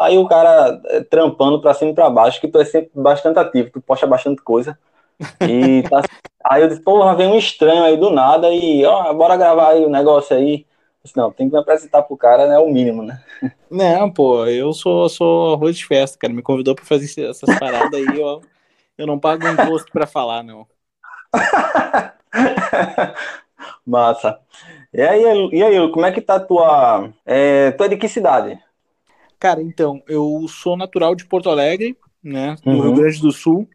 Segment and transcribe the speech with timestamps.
[0.00, 3.38] Aí o cara é, trampando pra cima e pra baixo, que tu é sempre bastante
[3.38, 4.78] ativo, tu posta bastante coisa.
[5.42, 6.00] E tá...
[6.42, 9.84] aí eu disse, porra, vem um estranho aí do nada e, ó, bora gravar aí
[9.84, 10.64] o negócio aí.
[11.04, 12.54] Disse, não, tem que me apresentar pro cara, né?
[12.54, 13.22] É o mínimo, né?
[13.70, 16.32] Não, pô, eu sou, sou arroz de festa, cara.
[16.32, 18.40] Me convidou pra fazer essas paradas aí, ó.
[18.98, 20.66] Eu não pago imposto pra falar, não.
[23.86, 24.40] Massa.
[24.92, 25.22] E aí,
[25.52, 27.10] e aí, como é que tá a tua.
[27.24, 28.60] É, tu é de que cidade?
[29.40, 32.56] Cara, então, eu sou natural de Porto Alegre, né?
[32.62, 32.82] Do uhum.
[32.82, 33.66] Rio Grande do Sul.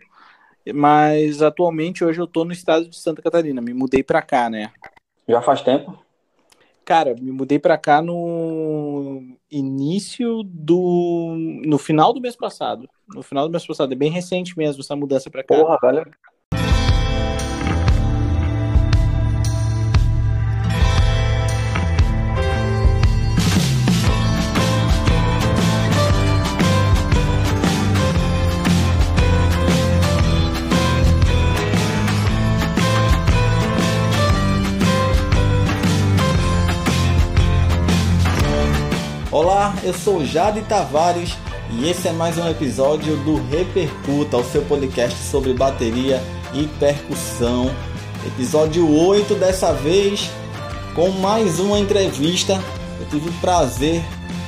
[0.74, 3.62] Mas atualmente hoje eu tô no estado de Santa Catarina.
[3.62, 4.72] Me mudei pra cá, né?
[5.28, 5.98] Já faz tempo?
[6.86, 11.36] Cara, me mudei pra cá no início do.
[11.66, 12.88] no final do mês passado.
[13.08, 13.92] No final do mês passado.
[13.92, 15.56] É bem recente mesmo essa mudança pra cá.
[15.56, 16.12] Porra, velho.
[39.38, 41.38] Olá, eu sou Jade Tavares
[41.70, 47.70] e esse é mais um episódio do Repercuta, o seu podcast sobre bateria e percussão.
[48.26, 50.32] Episódio 8 dessa vez
[50.96, 52.54] com mais uma entrevista.
[52.98, 54.02] Eu tive o prazer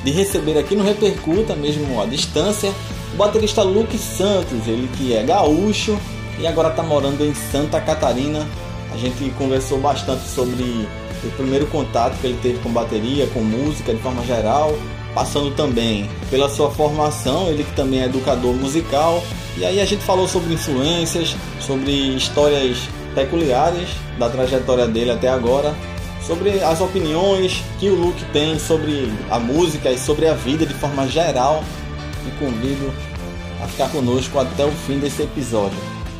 [0.05, 2.71] de receber aqui no Repercuta, mesmo à distância,
[3.13, 5.99] o baterista Luke Santos, ele que é gaúcho
[6.39, 8.47] e agora está morando em Santa Catarina.
[8.93, 10.87] A gente conversou bastante sobre
[11.27, 14.73] o primeiro contato que ele teve com bateria, com música de forma geral,
[15.13, 19.23] passando também pela sua formação, ele que também é educador musical.
[19.57, 22.77] E aí a gente falou sobre influências, sobre histórias
[23.15, 25.73] peculiares da trajetória dele até agora,
[26.25, 30.73] sobre as opiniões que o Luke tem sobre a música e sobre a vida de
[30.75, 31.63] forma geral.
[32.27, 32.93] E convido
[33.63, 35.77] a ficar conosco até o fim desse episódio.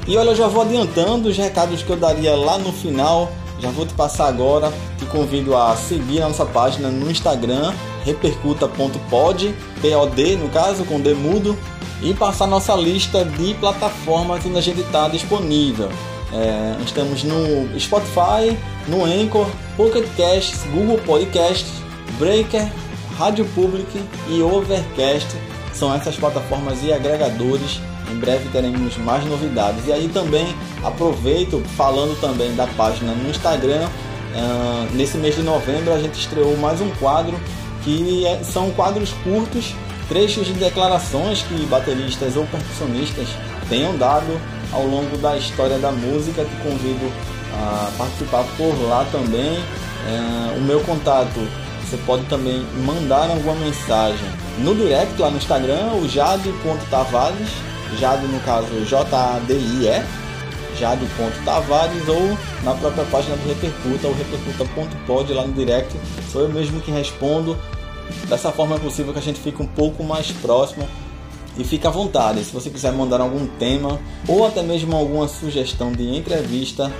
[0.07, 3.29] E olha, eu já vou adiantando os recados que eu daria lá no final.
[3.59, 4.71] Já vou te passar agora.
[4.97, 7.73] Te convido a seguir a nossa página no Instagram,
[8.03, 11.57] repercuta.pod, POD no caso, com D mudo,
[12.01, 15.89] e passar nossa lista de plataformas onde a gente está disponível.
[16.33, 18.57] É, estamos no Spotify,
[18.87, 21.71] no Anchor, Pocket Casts, Google Podcasts,
[22.19, 22.69] Breaker,
[23.17, 23.87] Rádio Public
[24.29, 25.27] e Overcast.
[25.73, 27.79] São essas plataformas e agregadores.
[28.11, 29.87] Em breve teremos mais novidades.
[29.87, 33.87] E aí também aproveito falando também da página no Instagram.
[33.87, 37.39] Uh, nesse mês de novembro a gente estreou mais um quadro
[37.83, 39.73] que é, são quadros curtos,
[40.09, 43.29] trechos de declarações que bateristas ou percussionistas
[43.69, 44.39] tenham dado
[44.71, 46.43] ao longo da história da música.
[46.43, 47.11] Te convido
[47.53, 49.57] a participar por lá também.
[50.07, 51.39] É, o meu contato,
[51.83, 54.27] você pode também mandar alguma mensagem
[54.59, 57.49] no direct lá no Instagram, o jade.tavares,
[57.95, 60.03] jade no caso J-A-D-I-E,
[60.77, 65.95] jade.tavares ou na própria página do Repercuta, o repercuta.pod lá no direct.
[66.31, 67.57] Sou eu mesmo que respondo.
[68.27, 70.87] Dessa forma é possível que a gente fique um pouco mais próximo
[71.57, 72.43] e fique à vontade.
[72.43, 76.91] Se você quiser mandar algum tema ou até mesmo alguma sugestão de entrevista,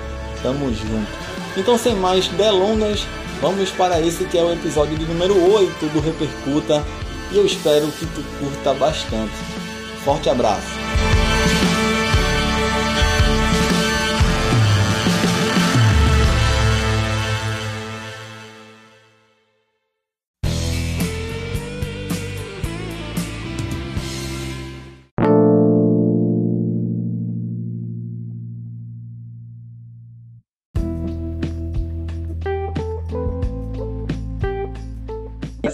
[0.42, 1.08] tamo junto.
[1.56, 3.06] Então, sem mais delongas,
[3.42, 6.84] vamos para esse que é o episódio de número 8 do Repercuta
[7.32, 9.57] e eu espero que tu curta bastante.
[10.08, 10.87] Forte abraço!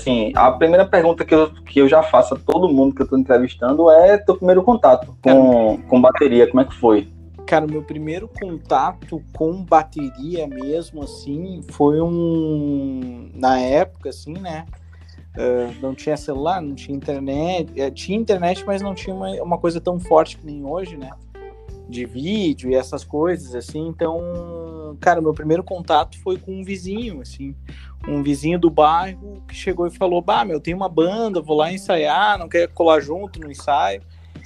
[0.03, 3.07] Assim, a primeira pergunta que eu, que eu já faço a todo mundo que eu
[3.07, 7.07] tô entrevistando é teu primeiro contato com, com bateria, como é que foi?
[7.45, 13.29] Cara, meu primeiro contato com bateria mesmo, assim, foi um.
[13.33, 14.65] Na época, assim, né?
[15.35, 17.69] Uh, não tinha celular, não tinha internet.
[17.79, 21.09] Uh, tinha internet, mas não tinha uma, uma coisa tão forte que nem hoje, né?
[21.89, 23.87] De vídeo e essas coisas, assim.
[23.87, 27.55] Então, cara, meu primeiro contato foi com um vizinho, assim
[28.07, 31.71] um vizinho do bairro que chegou e falou: Bah, meu, tem uma banda, vou lá
[31.71, 34.01] ensaiar, não quer colar junto no ensaio.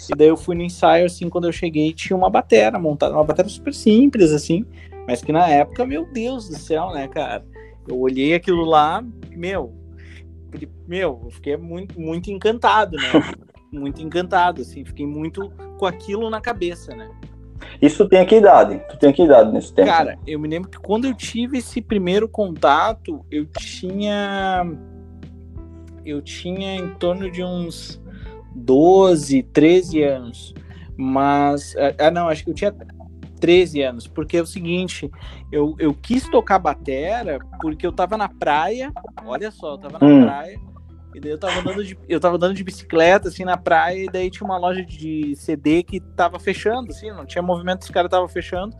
[0.10, 3.24] E daí eu fui no ensaio, assim, quando eu cheguei, tinha uma batera montada, uma
[3.24, 4.63] batera super simples, assim,
[5.07, 7.44] mas que na época, meu Deus do céu, né, cara?
[7.88, 9.74] Eu olhei aquilo lá, meu,
[10.88, 13.36] meu, eu fiquei muito, muito encantado, né?
[13.72, 17.10] Muito encantado, assim, fiquei muito com aquilo na cabeça, né?
[17.82, 18.82] Isso tem que idade?
[18.90, 19.88] Tu tem que idade nesse tempo?
[19.88, 24.66] Cara, eu me lembro que quando eu tive esse primeiro contato, eu tinha.
[26.06, 28.02] Eu tinha em torno de uns
[28.56, 30.54] 12, 13 anos.
[30.96, 32.74] Mas, ah, não, acho que eu tinha
[33.40, 35.12] 13 anos, porque é o seguinte,
[35.52, 38.92] eu, eu quis tocar batera porque eu tava na praia,
[39.26, 40.24] olha só, eu tava na hum.
[40.24, 40.60] praia,
[41.18, 44.08] e daí eu tava andando de, eu tava andando de bicicleta, assim, na praia, e
[44.08, 48.12] daí tinha uma loja de CD que tava fechando, assim, não tinha movimento, os caras
[48.12, 48.78] tava fechando,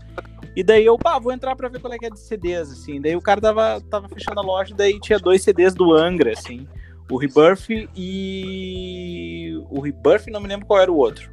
[0.56, 3.02] e daí eu, pá, vou entrar pra ver qual é que é de CDs, assim,
[3.02, 6.34] daí o cara tava, tava fechando a loja, e daí tinha dois CDs do Angra,
[6.34, 6.68] assim,
[7.10, 9.60] o Rebirth e...
[9.72, 11.32] o Rebirth, não me lembro qual era o outro.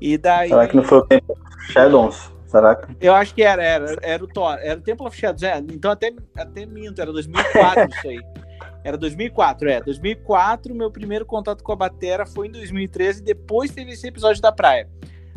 [0.00, 0.50] E daí...
[0.50, 1.36] Será que não foi o tempo
[1.70, 2.30] Shadows?
[2.46, 2.94] Será que...
[3.00, 5.90] Eu acho que era, era, era o Thor, era o Temple of Shadows, é, então
[5.90, 8.20] até, até minto, era 2004 isso aí.
[8.82, 9.80] Era 2004, é.
[9.80, 14.50] 2004, meu primeiro contato com a batera foi em 2013, depois teve esse episódio da
[14.50, 14.88] praia.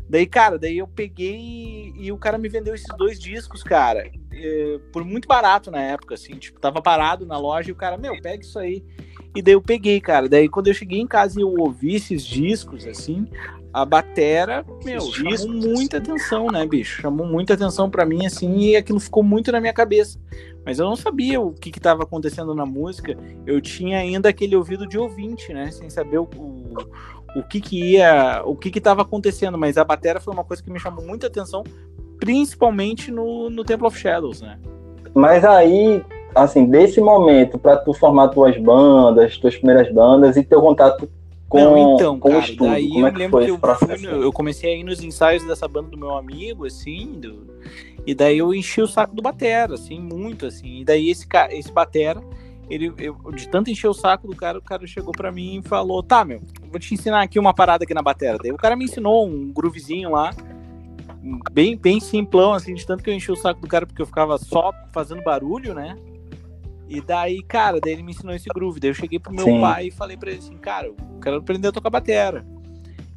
[0.09, 4.79] Daí, cara, daí eu peguei e o cara me vendeu esses dois discos, cara, é,
[4.91, 8.19] por muito barato na época, assim, tipo, tava parado na loja e o cara, meu,
[8.21, 8.83] pega isso aí.
[9.35, 10.29] E daí eu peguei, cara.
[10.29, 13.27] Daí quando eu cheguei em casa e eu ouvi esses discos, assim,
[13.73, 17.01] a batera, meu, chamou muita atenção, né, bicho?
[17.01, 20.19] Chamou muita atenção para mim, assim, e aquilo ficou muito na minha cabeça.
[20.63, 23.17] Mas eu não sabia o que estava acontecendo na música.
[23.45, 25.71] Eu tinha ainda aquele ouvido de ouvinte, né?
[25.71, 26.73] Sem saber o, o,
[27.35, 29.57] o que que ia, o que que estava acontecendo.
[29.57, 31.63] Mas a batera foi uma coisa que me chamou muita atenção,
[32.19, 34.57] principalmente no, no Temple of Shadows, né?
[35.13, 36.01] Mas aí,
[36.33, 41.09] assim, desse momento para tu formar tuas bandas, tuas primeiras bandas e teu contato
[41.53, 42.69] com, não, então, com cara, o estudo.
[42.71, 45.03] Daí Como eu é que lembro foi que eu, fui, eu comecei a ir nos
[45.03, 47.47] ensaios dessa banda do meu amigo, assim, do,
[48.07, 50.79] e daí eu enchi o saco do Batera, assim, muito, assim.
[50.79, 52.23] E daí esse, esse Batera,
[52.67, 55.67] ele, eu, de tanto encher o saco do cara, o cara chegou para mim e
[55.67, 56.41] falou, tá, meu,
[56.71, 58.39] vou te ensinar aqui uma parada aqui na Batera.
[58.41, 60.33] Daí o cara me ensinou um groovezinho lá,
[61.51, 64.07] bem, bem simplão, assim, de tanto que eu enchi o saco do cara, porque eu
[64.07, 65.95] ficava só fazendo barulho, né?
[66.87, 68.79] E daí, cara, daí ele me ensinou esse groove.
[68.79, 69.61] Daí eu cheguei pro meu Sim.
[69.61, 72.45] pai e falei pra ele assim, cara, eu quero aprender a tocar batera.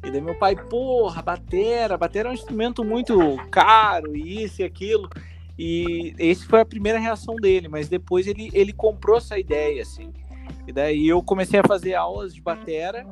[0.03, 3.17] E daí meu pai, porra, batera, batera é um instrumento muito
[3.51, 5.09] caro, isso e aquilo.
[5.57, 10.13] E esse foi a primeira reação dele, mas depois ele, ele comprou essa ideia, assim.
[10.67, 13.05] E daí eu comecei a fazer aulas de batera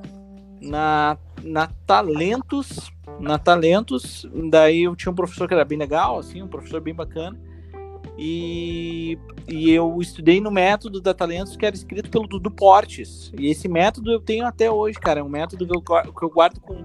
[0.62, 6.42] na, na Talentos, na Talentos, daí eu tinha um professor que era bem legal, assim,
[6.42, 7.38] um professor bem bacana.
[8.18, 9.18] E,
[9.48, 13.32] e eu estudei no método da Talentos que era escrito pelo Dudu Portes.
[13.38, 15.20] E esse método eu tenho até hoje, cara.
[15.20, 16.84] É um método que eu, que eu guardo com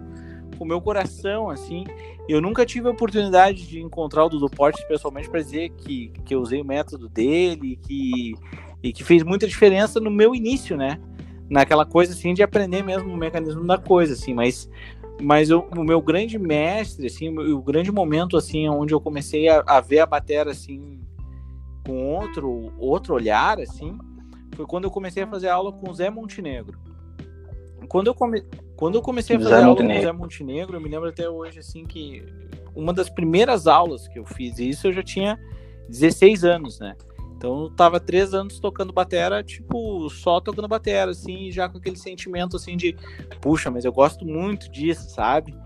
[0.58, 1.84] o meu coração, assim.
[2.28, 6.34] Eu nunca tive a oportunidade de encontrar o Dudu Portes pessoalmente para dizer que, que
[6.34, 8.34] eu usei o método dele que,
[8.82, 11.00] e que fez muita diferença no meu início, né?
[11.48, 14.34] Naquela coisa, assim, de aprender mesmo o mecanismo da coisa, assim.
[14.34, 14.68] Mas
[15.22, 19.62] mas eu, o meu grande mestre, assim, o, grande momento, assim, onde eu comecei a,
[19.66, 20.98] a ver a bateria, assim,
[21.90, 23.98] com outro, outro olhar, assim,
[24.54, 26.78] foi quando eu comecei a fazer aula com o Zé Montenegro.
[27.88, 28.44] Quando eu, come...
[28.76, 29.94] quando eu comecei a fazer Zé aula Montenegro.
[29.94, 32.24] com o Zé Montenegro, eu me lembro até hoje, assim, que
[32.76, 35.36] uma das primeiras aulas que eu fiz isso, eu já tinha
[35.88, 36.94] 16 anos, né?
[37.40, 41.96] Então eu tava três anos tocando batera, tipo, só tocando batera, assim, já com aquele
[41.96, 42.94] sentimento, assim, de,
[43.40, 45.56] puxa, mas eu gosto muito disso, sabe?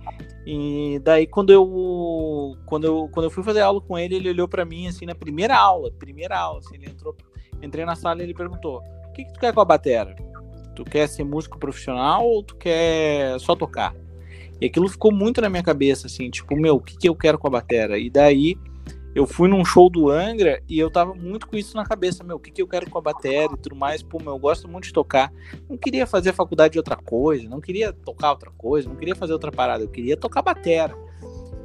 [0.47, 4.47] E daí quando eu quando eu quando eu fui fazer aula com ele, ele olhou
[4.47, 7.17] para mim assim na primeira aula, primeira aula, assim, ele entrou,
[7.61, 10.15] entrei na sala e ele perguntou: "O que que tu quer com a bateria?
[10.76, 13.93] Tu quer ser músico profissional ou tu quer só tocar?"
[14.61, 17.37] E aquilo ficou muito na minha cabeça assim, tipo, meu, o que que eu quero
[17.37, 17.99] com a bateria?
[17.99, 18.57] E daí
[19.14, 22.37] eu fui num show do Angra e eu tava muito com isso na cabeça, meu,
[22.37, 24.68] o que, que eu quero com a bateria e tudo mais, pô, meu, eu gosto
[24.68, 25.33] muito de tocar.
[25.68, 29.33] Não queria fazer faculdade de outra coisa, não queria tocar outra coisa, não queria fazer
[29.33, 30.94] outra parada, eu queria tocar bateria.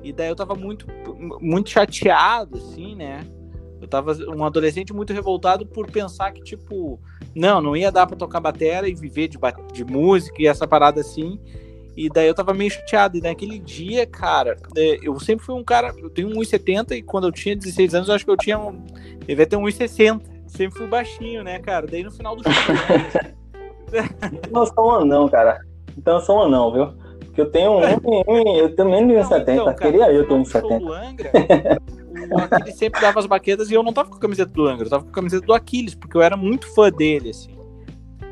[0.03, 0.85] E daí eu tava muito,
[1.41, 3.25] muito chateado, assim, né?
[3.81, 6.99] Eu tava um adolescente muito revoltado por pensar que, tipo,
[7.33, 9.37] não, não ia dar pra tocar bateria e viver de,
[9.73, 11.39] de música e essa parada assim.
[11.99, 13.17] E daí eu tava meio chateado.
[13.17, 15.93] E naquele dia, cara, é, eu sempre fui um cara.
[15.97, 18.57] Eu tenho 1,70 e quando eu tinha 16 anos, eu acho que eu tinha.
[18.57, 18.81] Um,
[19.27, 20.21] devia ter 1,60.
[20.47, 21.85] Sempre fui baixinho, né, cara?
[21.85, 22.53] Daí no final do show.
[24.49, 25.59] Não sou um anão, cara.
[25.97, 26.93] Então eu sou um anão, viu?
[27.25, 29.41] Porque eu tenho um, eu também de 1,70.
[29.41, 31.81] Então, Queria eu ter 1,70.
[32.31, 34.85] O Aquiles sempre dava as baquetas e eu não tava com a camiseta do Angra,
[34.85, 37.57] eu tava com a camiseta do Aquiles, porque eu era muito fã dele, assim.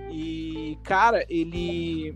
[0.09, 2.15] E, cara, ele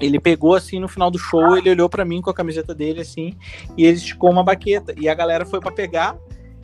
[0.00, 3.00] ele pegou assim no final do show, ele olhou para mim com a camiseta dele
[3.00, 3.36] assim,
[3.76, 4.94] e ele esticou uma baqueta.
[4.96, 6.16] E a galera foi para pegar,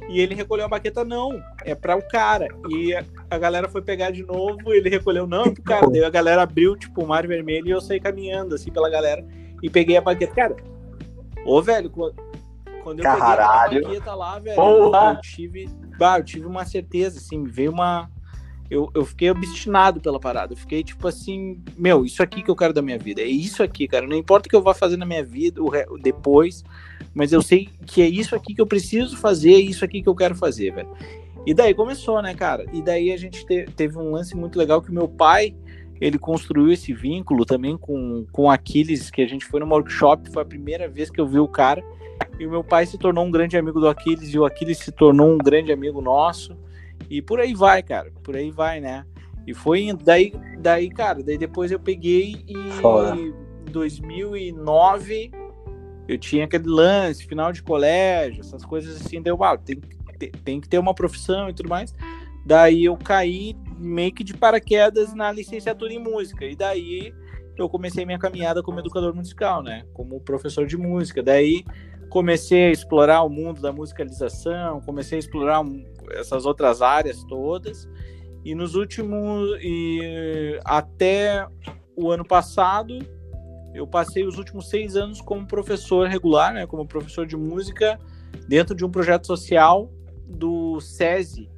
[0.08, 2.48] e ele recolheu a baqueta, não, é para o cara.
[2.68, 2.94] E
[3.30, 5.86] a, galera foi pegar de novo, ele recolheu, não, é pro cara.
[5.88, 9.24] Daí a galera abriu, tipo, o mar vermelho e eu saí caminhando assim pela galera
[9.62, 10.34] e peguei a baqueta.
[10.34, 10.56] Cara,
[11.44, 12.14] ô velho, quando,
[12.98, 13.74] eu Caralho.
[13.74, 15.68] peguei a baqueta lá, velho, eu tive,
[15.98, 18.10] bah, eu tive uma certeza, assim, veio uma
[18.70, 20.52] eu, eu fiquei obstinado pela parada.
[20.52, 23.22] Eu fiquei tipo assim, meu, isso aqui que eu quero da minha vida.
[23.22, 24.06] É isso aqui, cara.
[24.06, 26.64] Não importa o que eu vá fazer na minha vida o, depois,
[27.14, 30.08] mas eu sei que é isso aqui que eu preciso fazer, é isso aqui que
[30.08, 30.88] eu quero fazer, velho.
[31.46, 32.66] E daí começou, né, cara?
[32.72, 35.54] E daí a gente te, teve um lance muito legal que meu pai,
[35.98, 40.42] ele construiu esse vínculo também com, com Aquiles, que a gente foi numa workshop, foi
[40.42, 41.82] a primeira vez que eu vi o cara.
[42.38, 44.92] E o meu pai se tornou um grande amigo do Aquiles, e o Aquiles se
[44.92, 46.54] tornou um grande amigo nosso.
[47.10, 48.12] E por aí vai, cara.
[48.22, 49.04] Por aí vai, né?
[49.46, 50.04] E foi indo.
[50.04, 55.30] Daí, daí cara, daí depois eu peguei e em 2009
[56.06, 59.20] eu tinha aquele lance, final de colégio, essas coisas assim.
[59.20, 59.80] Deu, ah, tem,
[60.18, 61.94] tem, tem que ter uma profissão e tudo mais.
[62.44, 66.46] Daí eu caí meio que de paraquedas na licenciatura em música.
[66.46, 67.12] E daí
[67.56, 69.84] eu comecei minha caminhada como educador musical, né?
[69.92, 71.22] Como professor de música.
[71.22, 71.64] Daí
[72.08, 75.62] comecei a explorar o mundo da musicalização, comecei a explorar
[76.12, 77.88] essas outras áreas todas.
[78.44, 81.46] E nos últimos e até
[81.96, 82.98] o ano passado
[83.74, 87.98] eu passei os últimos seis anos como professor regular, né, como professor de música
[88.46, 89.90] dentro de um projeto social
[90.26, 91.48] do SESI,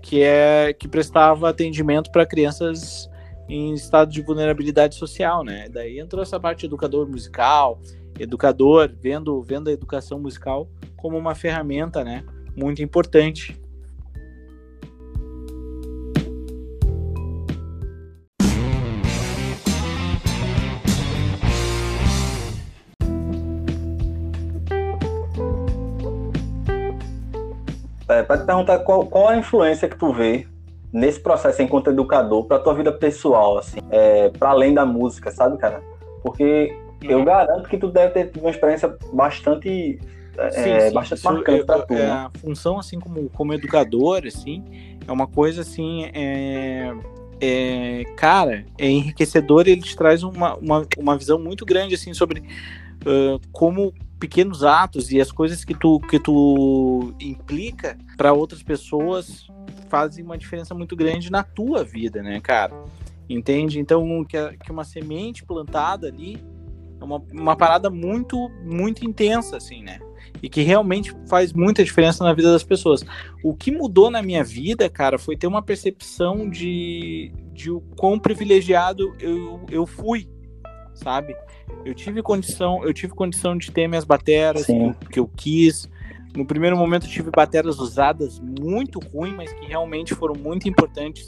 [0.00, 3.08] que é que prestava atendimento para crianças
[3.48, 5.68] em estado de vulnerabilidade social, né?
[5.68, 7.80] Daí entrou essa parte educador musical,
[8.18, 12.24] educador, vendo vendo a educação musical como uma ferramenta, né,
[12.56, 13.60] muito importante
[28.10, 30.46] É, para te perguntar qual, qual a influência que tu vê
[30.92, 35.56] nesse processo enquanto educador para tua vida pessoal, assim, é, para além da música, sabe,
[35.56, 35.80] cara?
[36.22, 37.24] Porque eu uhum.
[37.24, 39.98] garanto que tu deve ter tido uma experiência bastante
[40.36, 40.94] é, sim, sim.
[40.94, 41.94] bastante marcante para tu.
[41.94, 42.10] É, né?
[42.10, 44.64] A função, assim, como, como educador, assim,
[45.06, 46.92] é uma coisa, assim, é,
[47.40, 52.12] é, cara, é enriquecedor e ele te traz uma, uma, uma visão muito grande, assim,
[52.12, 58.62] sobre uh, como pequenos atos e as coisas que tu, que tu implica para outras
[58.62, 59.46] pessoas
[59.88, 62.74] fazem uma diferença muito grande na tua vida, né, cara?
[63.28, 63.80] Entende?
[63.80, 66.38] Então, que, que uma semente plantada ali
[67.00, 69.98] é uma, uma parada muito, muito intensa, assim, né?
[70.42, 73.04] E que realmente faz muita diferença na vida das pessoas.
[73.42, 78.18] O que mudou na minha vida, cara, foi ter uma percepção de, de o quão
[78.18, 80.28] privilegiado eu, eu fui,
[80.94, 81.34] sabe?
[81.84, 85.88] Eu tive condição, eu tive condição de ter minhas bateras que eu, que eu, quis.
[86.34, 91.26] No primeiro momento eu tive bateras usadas muito ruins, mas que realmente foram muito importantes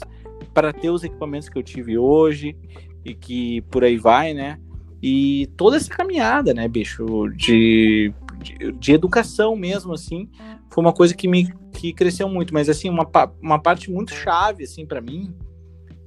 [0.53, 2.55] para ter os equipamentos que eu tive hoje
[3.03, 4.59] e que por aí vai, né?
[5.01, 10.29] E toda essa caminhada, né, bicho, de, de, de educação mesmo, assim,
[10.69, 12.53] foi uma coisa que me que cresceu muito.
[12.53, 13.05] Mas, assim, uma,
[13.41, 15.33] uma parte muito chave, assim, para mim,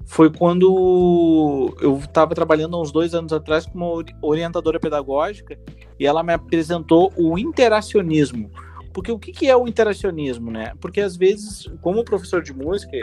[0.07, 5.59] foi quando eu estava trabalhando há uns dois anos atrás com uma orientadora pedagógica
[5.99, 8.51] e ela me apresentou o interacionismo.
[8.95, 10.73] Porque o que, que é o interacionismo, né?
[10.81, 12.97] Porque às vezes, como professor de música,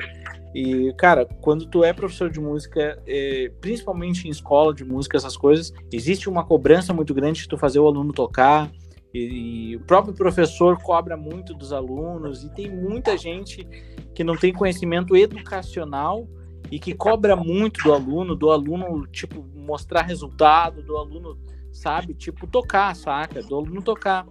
[0.56, 5.38] e cara, quando tu é professor de música, é, principalmente em escola de música, essas
[5.38, 8.72] coisas, existe uma cobrança muito grande de tu fazer o aluno tocar,
[9.14, 13.68] e, e o próprio professor cobra muito dos alunos, e tem muita gente
[14.16, 16.28] que não tem conhecimento educacional
[16.74, 21.38] e que cobra muito do aluno, do aluno, tipo, mostrar resultado, do aluno,
[21.72, 23.44] sabe, tipo, tocar, saca?
[23.44, 24.26] Do aluno tocar.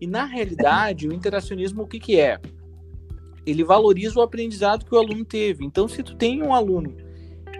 [0.00, 2.40] E na realidade, o interacionismo, o que que é?
[3.46, 5.64] Ele valoriza o aprendizado que o aluno teve.
[5.64, 6.92] Então, se tu tem um aluno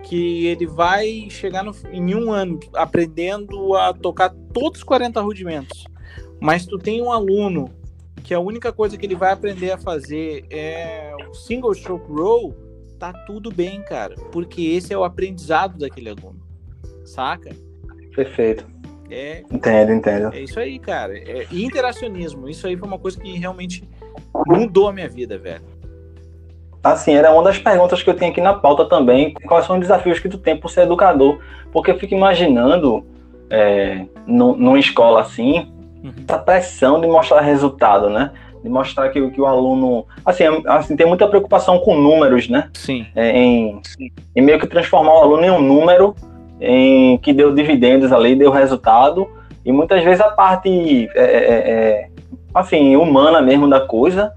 [0.03, 5.85] que ele vai chegar no, em um ano aprendendo a tocar todos os 40 rudimentos,
[6.41, 7.71] mas tu tem um aluno
[8.25, 12.66] que a única coisa que ele vai aprender a fazer é o single stroke roll,
[12.99, 16.41] tá tudo bem, cara, porque esse é o aprendizado daquele aluno,
[17.05, 17.51] saca?
[18.15, 18.67] Perfeito.
[19.11, 20.35] É, entendo, entendo.
[20.35, 21.17] É isso aí, cara.
[21.17, 23.89] É, interacionismo, isso aí foi uma coisa que realmente
[24.47, 25.63] mudou a minha vida, velho.
[26.83, 29.35] Assim, era uma das perguntas que eu tenho aqui na pauta também.
[29.47, 31.41] Quais são os desafios que tu tem por ser educador?
[31.73, 33.05] Porque eu fico imaginando,
[33.51, 35.73] é, no, numa escola assim,
[36.03, 36.13] uhum.
[36.27, 38.33] essa pressão de mostrar resultado, né?
[38.67, 40.05] De mostrar que, que o aluno.
[40.25, 42.69] Assim, é, assim, tem muita preocupação com números, né?
[42.75, 43.07] Sim.
[43.15, 43.81] É, em,
[44.35, 46.15] em meio que transformar o aluno em um número
[46.61, 49.29] em que deu dividendos ali, deu resultado.
[49.65, 52.09] E muitas vezes a parte é, é, é,
[52.53, 54.33] assim, humana mesmo da coisa,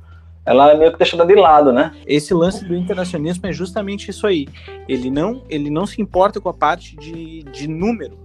[0.45, 1.91] ela é meio que deixada de lado, né?
[2.05, 4.47] Esse lance do internacionalismo é justamente isso aí.
[4.87, 8.17] Ele não, ele não se importa com a parte de, de número,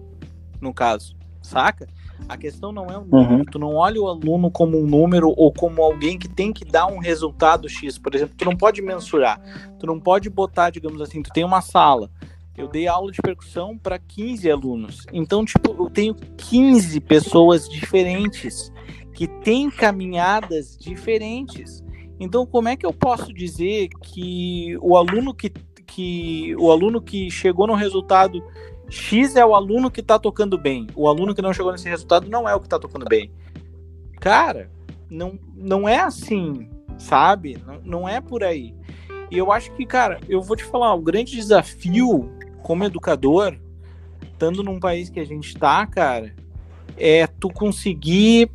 [0.60, 1.86] no caso, saca?
[2.28, 3.34] A questão não é o número.
[3.34, 3.44] Uhum.
[3.44, 6.86] Tu não olha o aluno como um número ou como alguém que tem que dar
[6.86, 7.98] um resultado X.
[7.98, 9.40] Por exemplo, tu não pode mensurar.
[9.78, 12.10] Tu não pode botar, digamos assim, tu tem uma sala.
[12.56, 15.06] Eu dei aula de percussão para 15 alunos.
[15.12, 18.72] Então, tipo, eu tenho 15 pessoas diferentes
[19.12, 21.84] que têm caminhadas diferentes.
[22.18, 25.50] Então, como é que eu posso dizer que o aluno que,
[25.86, 28.42] que o aluno que chegou no resultado
[28.88, 30.86] X é o aluno que está tocando bem.
[30.94, 33.30] O aluno que não chegou nesse resultado não é o que está tocando bem.
[34.20, 34.70] Cara,
[35.08, 37.58] não, não é assim, sabe?
[37.66, 38.74] Não, não é por aí.
[39.30, 42.30] E eu acho que, cara, eu vou te falar, o grande desafio
[42.62, 43.58] como educador,
[44.22, 46.34] estando num país que a gente está, cara,
[46.96, 48.50] é tu conseguir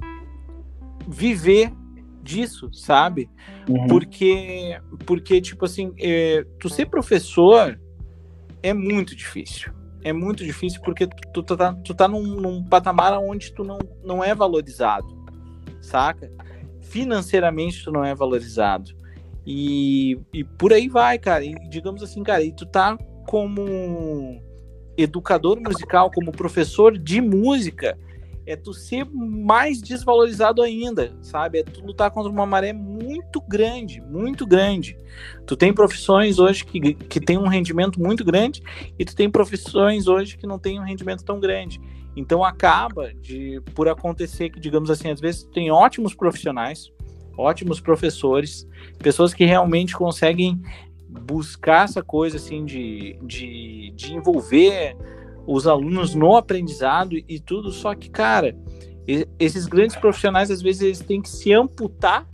[1.07, 1.73] viver
[2.21, 3.29] disso, sabe?
[3.67, 3.87] Uhum.
[3.87, 7.79] Porque, porque, tipo assim, é, tu ser professor
[8.61, 13.17] é muito difícil é muito difícil porque tu, tu tá, tu tá num, num, patamar
[13.19, 15.07] onde tu não, não é valorizado,
[15.81, 16.31] saca?
[16.79, 18.91] Financeiramente tu não é valorizado.
[19.45, 21.43] E, e por aí vai, cara.
[21.43, 24.41] E digamos assim, cara, e tu tá como
[24.97, 27.97] educador musical, como professor de música,
[28.49, 31.59] é tu ser mais desvalorizado ainda, sabe?
[31.59, 34.97] É tu lutar contra uma maré muito grande, muito grande.
[35.45, 38.63] Tu tem profissões hoje que, que tem um rendimento muito grande
[38.97, 41.79] e tu tem profissões hoje que não tem um rendimento tão grande.
[42.15, 46.91] Então acaba de por acontecer que, digamos assim, às vezes tem ótimos profissionais,
[47.37, 50.59] ótimos professores, pessoas que realmente conseguem
[51.07, 54.97] buscar essa coisa assim de, de, de envolver
[55.51, 58.55] os alunos no aprendizado e tudo, só que, cara,
[59.39, 62.27] esses grandes profissionais às vezes eles têm que se amputar,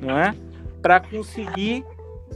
[0.00, 0.32] não é?
[0.80, 1.84] Para conseguir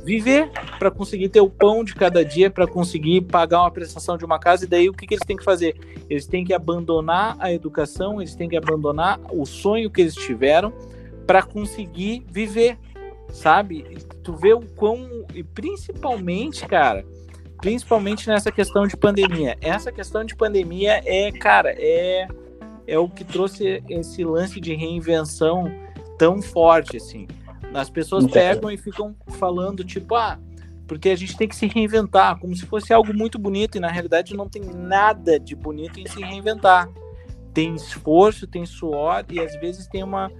[0.04, 4.24] viver, para conseguir ter o pão de cada dia, para conseguir pagar uma prestação de
[4.24, 5.76] uma casa, e daí o que, que eles têm que fazer?
[6.10, 10.72] Eles têm que abandonar a educação, eles têm que abandonar o sonho que eles tiveram
[11.24, 12.76] para conseguir viver,
[13.28, 13.84] sabe?
[14.24, 15.24] Tu vê o quão.
[15.34, 17.04] E principalmente, cara,
[17.60, 19.56] principalmente nessa questão de pandemia.
[19.60, 22.28] Essa questão de pandemia é, cara, é,
[22.86, 25.70] é o que trouxe esse lance de reinvenção
[26.16, 27.26] tão forte, assim.
[27.74, 30.38] As pessoas pegam e ficam falando, tipo, ah,
[30.86, 33.90] porque a gente tem que se reinventar, como se fosse algo muito bonito, e na
[33.90, 36.88] realidade não tem nada de bonito em se reinventar.
[37.52, 40.30] Tem esforço, tem suor, e às vezes tem uma.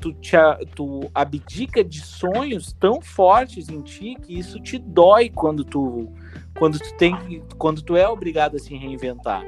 [0.00, 0.36] Tu, te,
[0.74, 6.12] tu abdica de sonhos tão fortes em ti que isso te dói quando tu
[6.58, 9.42] quando tu tem quando tu é obrigado a se reinventar.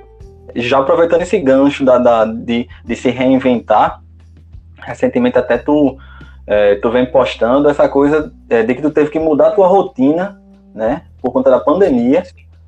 [0.54, 4.00] Já aproveitando esse gancho da, da de, de se reinventar,
[4.78, 5.96] recentemente até tu,
[6.46, 9.66] é, tu vem postando essa coisa é, de que tu teve que mudar a tua
[9.66, 10.40] rotina,
[10.74, 12.22] né, por conta da pandemia.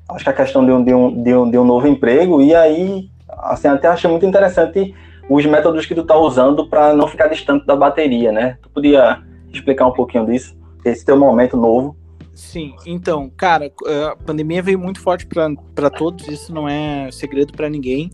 [0.09, 2.53] Acho que a questão de um, de um, de um, de um novo emprego, e
[2.53, 4.93] aí, assim, até achei muito interessante
[5.29, 8.57] os métodos que tu tá usando para não ficar distante da bateria, né?
[8.61, 9.21] Tu podia
[9.53, 11.95] explicar um pouquinho disso, esse teu momento novo?
[12.33, 13.71] Sim, então, cara,
[14.11, 18.09] a pandemia veio muito forte para todos, isso não é segredo para ninguém.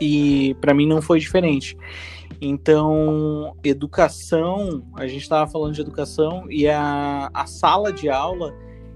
[0.00, 1.76] E para mim não foi diferente.
[2.40, 8.54] Então, educação, a gente estava falando de educação e a, a sala de aula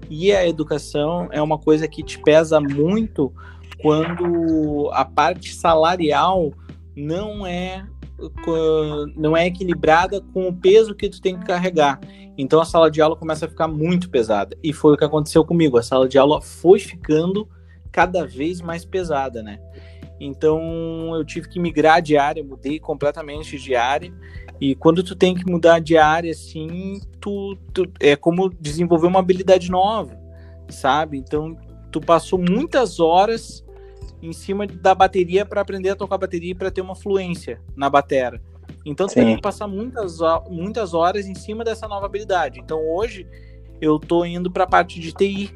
[0.09, 3.33] e a educação é uma coisa que te pesa muito
[3.81, 6.53] quando a parte salarial
[6.95, 7.85] não é
[9.17, 11.99] não é equilibrada com o peso que tu tem que carregar.
[12.37, 14.57] Então a sala de aula começa a ficar muito pesada.
[14.63, 15.77] E foi o que aconteceu comigo.
[15.77, 17.47] A sala de aula foi ficando
[17.91, 19.59] cada vez mais pesada, né?
[20.19, 24.13] Então eu tive que migrar de área, mudei completamente de área.
[24.59, 29.19] E quando tu tem que mudar de área, assim, tu, tu é como desenvolver uma
[29.19, 30.17] habilidade nova,
[30.69, 31.17] sabe?
[31.17, 31.57] Então
[31.91, 33.65] tu passou muitas horas
[34.21, 37.89] em cima da bateria para aprender a tocar bateria e para ter uma fluência na
[37.89, 38.39] batera.
[38.85, 40.17] Então você tem que passar muitas,
[40.49, 42.59] muitas horas em cima dessa nova habilidade.
[42.59, 43.27] Então hoje
[43.79, 45.51] eu tô indo para a parte de TI,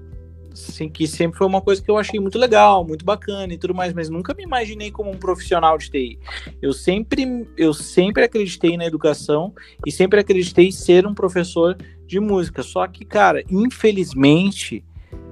[0.51, 3.75] assim, que sempre foi uma coisa que eu achei muito legal, muito bacana e tudo
[3.75, 6.19] mais, mas nunca me imaginei como um profissional de TI.
[6.61, 9.53] Eu sempre, eu sempre acreditei na educação
[9.85, 12.63] e sempre acreditei ser um professor de música.
[12.63, 14.83] Só que, cara, infelizmente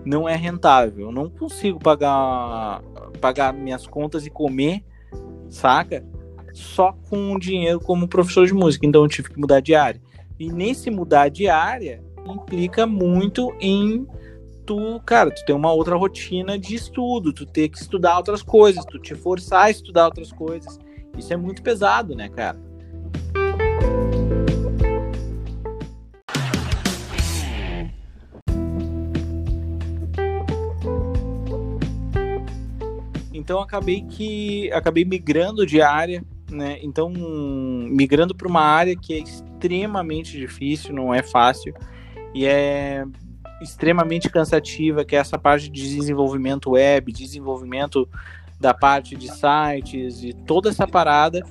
[0.06, 1.08] não é rentável.
[1.08, 2.82] Eu não consigo pagar
[3.22, 4.84] pagar minhas contas e comer,
[5.50, 6.06] saca?
[6.54, 8.86] Só com dinheiro como professor de música.
[8.86, 10.02] Então eu tive que mudar de área.
[10.40, 14.08] E nesse mudar de área implica muito em
[14.66, 18.86] tu, cara, tu ter uma outra rotina de estudo, tu ter que estudar outras coisas,
[18.86, 20.80] tu te forçar a estudar outras coisas.
[21.18, 22.58] Isso é muito pesado, né, cara?
[33.44, 36.80] então acabei que acabei migrando de área, né?
[36.82, 41.74] Então migrando para uma área que é extremamente difícil, não é fácil
[42.34, 43.06] e é
[43.62, 48.08] extremamente cansativa, que é essa parte de desenvolvimento web, desenvolvimento
[48.60, 51.44] da parte de sites e toda essa parada.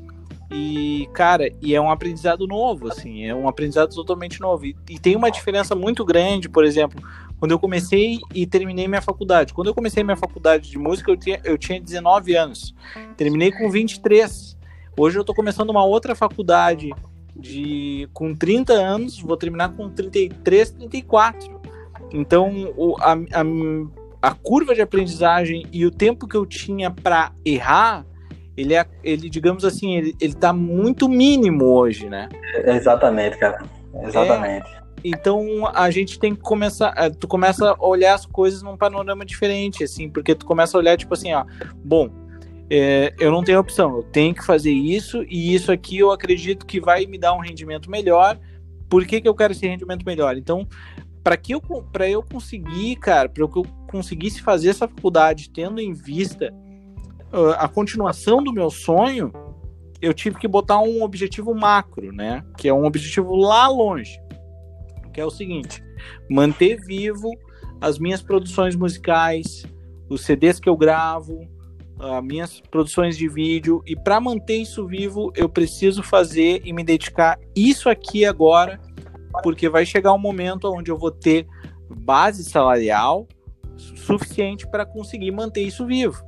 [0.50, 4.66] E, cara, e é um aprendizado novo, assim, é um aprendizado totalmente novo.
[4.66, 7.02] E, e, tem uma diferença muito grande, por exemplo,
[7.38, 9.54] quando eu comecei e terminei minha faculdade.
[9.54, 12.74] Quando eu comecei minha faculdade de música, eu tinha, eu tinha 19 anos.
[13.16, 14.56] Terminei com 23.
[14.96, 16.90] Hoje eu tô começando uma outra faculdade
[17.34, 21.60] de com 30 anos, vou terminar com 33, 34.
[22.12, 27.32] Então, o, a, a, a curva de aprendizagem e o tempo que eu tinha para
[27.44, 28.04] errar,
[28.54, 32.28] ele é, ele, digamos assim, ele, ele tá muito mínimo hoje, né?
[32.66, 33.62] Exatamente, cara.
[34.02, 34.70] Exatamente.
[34.70, 38.76] É, então a gente tem que começar, é, tu começa a olhar as coisas num
[38.76, 41.44] panorama diferente, assim, porque tu começa a olhar tipo assim, ó,
[41.82, 42.10] bom,
[42.74, 46.64] é, eu não tenho opção, eu tenho que fazer isso e isso aqui eu acredito
[46.64, 48.40] que vai me dar um rendimento melhor.
[48.88, 50.38] Por que, que eu quero esse rendimento melhor?
[50.38, 50.66] Então,
[51.22, 55.82] para que eu para eu conseguir, cara, para que eu conseguisse fazer essa faculdade tendo
[55.82, 56.50] em vista
[57.30, 59.30] uh, a continuação do meu sonho,
[60.00, 62.42] eu tive que botar um objetivo macro, né?
[62.56, 64.18] Que é um objetivo lá longe,
[65.12, 65.84] que é o seguinte:
[66.26, 67.28] manter vivo
[67.82, 69.62] as minhas produções musicais,
[70.08, 71.46] os CDs que eu gravo,
[72.02, 76.82] as minhas produções de vídeo e para manter isso vivo, eu preciso fazer e me
[76.82, 78.80] dedicar isso aqui agora
[79.42, 81.46] porque vai chegar um momento onde eu vou ter
[81.88, 83.26] base salarial
[83.76, 86.22] suficiente para conseguir manter isso vivo.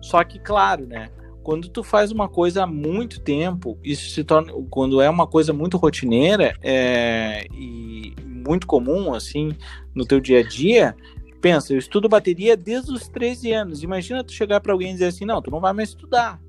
[0.00, 1.10] Só que, claro, né?
[1.42, 5.52] Quando tu faz uma coisa há muito tempo, isso se torna, quando é uma coisa
[5.52, 9.50] muito rotineira é, e muito comum, assim,
[9.94, 10.94] no teu dia a dia,
[11.42, 13.82] pensa, eu estudo bateria desde os 13 anos.
[13.82, 16.40] Imagina tu chegar para alguém e dizer assim, não, tu não vai mais estudar.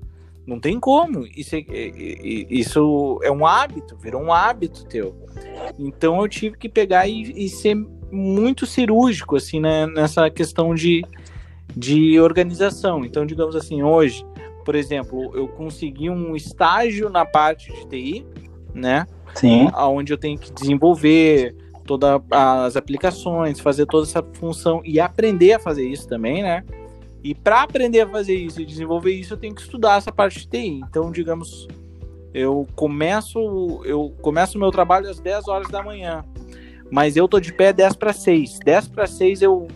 [0.46, 1.26] Não tem como.
[1.36, 1.64] Isso é,
[2.48, 5.14] isso é um hábito, virou um hábito teu.
[5.78, 7.74] Então eu tive que pegar e, e ser
[8.10, 11.04] muito cirúrgico, assim, né, nessa questão de,
[11.76, 13.04] de organização.
[13.04, 14.24] Então, digamos assim, hoje,
[14.64, 18.26] por exemplo, eu consegui um estágio na parte de TI,
[18.72, 19.06] né?
[19.34, 19.68] Sim.
[19.76, 25.58] Onde eu tenho que desenvolver todas as aplicações, fazer toda essa função e aprender a
[25.58, 26.64] fazer isso também, né?
[27.22, 30.40] E para aprender a fazer isso e desenvolver isso, eu tenho que estudar essa parte
[30.40, 30.80] de TI.
[30.88, 31.66] Então, digamos,
[32.32, 36.24] eu começo eu começo meu trabalho às 10 horas da manhã,
[36.90, 38.58] mas eu tô de pé 10 para 6.
[38.64, 39.68] 10 para 6 eu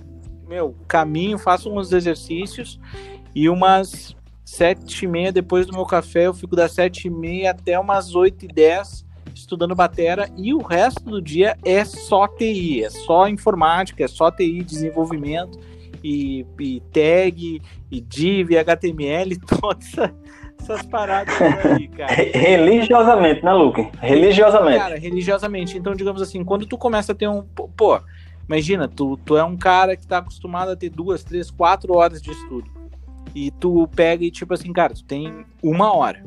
[0.49, 2.81] meu, caminho, faço uns exercícios
[3.35, 7.51] e umas sete e meia depois do meu café, eu fico das sete e meia
[7.51, 9.05] até umas oito e dez
[9.49, 14.31] estudando batera e o resto do dia é só TI, é só informática, é só
[14.31, 15.59] TI, desenvolvimento
[16.05, 19.95] e, e tag, e div, HTML, todas
[20.61, 22.13] essas paradas aí, cara.
[22.13, 23.89] Religiosamente, né, Luke?
[24.01, 24.79] Religiosamente.
[24.79, 25.79] Cara, religiosamente.
[25.79, 27.43] Então, digamos assim, quando tu começa a ter um.
[27.43, 27.99] Pô,
[28.47, 32.21] imagina, tu, tu é um cara que tá acostumado a ter duas, três, quatro horas
[32.21, 32.71] de estudo.
[33.35, 36.23] E tu pega e, tipo assim, cara, tu tem uma hora.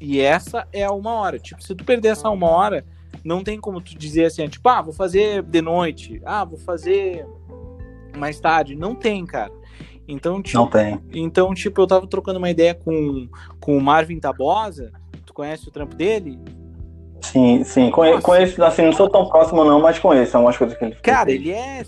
[0.00, 1.38] E essa é uma hora.
[1.38, 2.84] Tipo, se tu perder essa uma hora,
[3.24, 6.20] não tem como tu dizer assim, tipo, ah, vou fazer de noite.
[6.24, 7.26] Ah, vou fazer
[8.16, 8.74] mais tarde.
[8.74, 9.52] Não tem, cara.
[10.06, 10.98] Então, tipo, não tem.
[11.12, 13.28] Então, tipo, eu tava trocando uma ideia com,
[13.60, 14.90] com o Marvin Tabosa.
[15.26, 16.38] Tu conhece o trampo dele?
[17.20, 17.90] Sim, sim.
[17.90, 21.02] Conhe, conheço, assim, não sou tão próximo, não, mas conheço algumas coisas que ele fez.
[21.02, 21.82] Cara, ele é.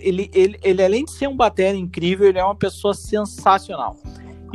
[0.00, 3.96] Ele, ele, ele, além de ser um batera incrível, ele é uma pessoa sensacional.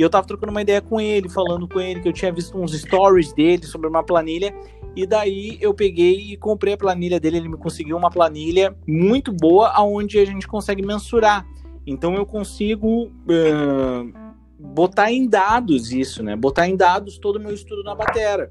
[0.01, 2.57] E eu tava trocando uma ideia com ele, falando com ele que eu tinha visto
[2.57, 4.51] uns stories dele sobre uma planilha.
[4.95, 7.37] E daí eu peguei e comprei a planilha dele.
[7.37, 11.45] Ele me conseguiu uma planilha muito boa, aonde a gente consegue mensurar.
[11.85, 14.11] Então eu consigo uh,
[14.57, 16.35] botar em dados isso, né?
[16.35, 18.49] Botar em dados todo o meu estudo na batera.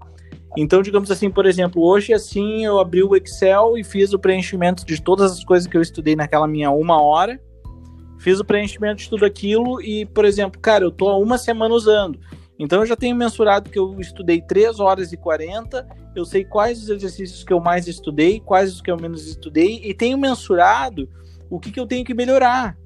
[0.56, 4.86] Então, digamos assim, por exemplo, hoje assim eu abri o Excel e fiz o preenchimento
[4.86, 7.40] de todas as coisas que eu estudei naquela minha uma hora.
[8.20, 11.74] Fiz o preenchimento de tudo aquilo e, por exemplo, cara, eu tô há uma semana
[11.74, 12.20] usando.
[12.59, 16.83] Então eu já tenho mensurado que eu estudei 3 horas e 40, eu sei quais
[16.83, 21.09] os exercícios que eu mais estudei, quais os que eu menos estudei, e tenho mensurado
[21.48, 22.76] o que, que eu tenho que melhorar.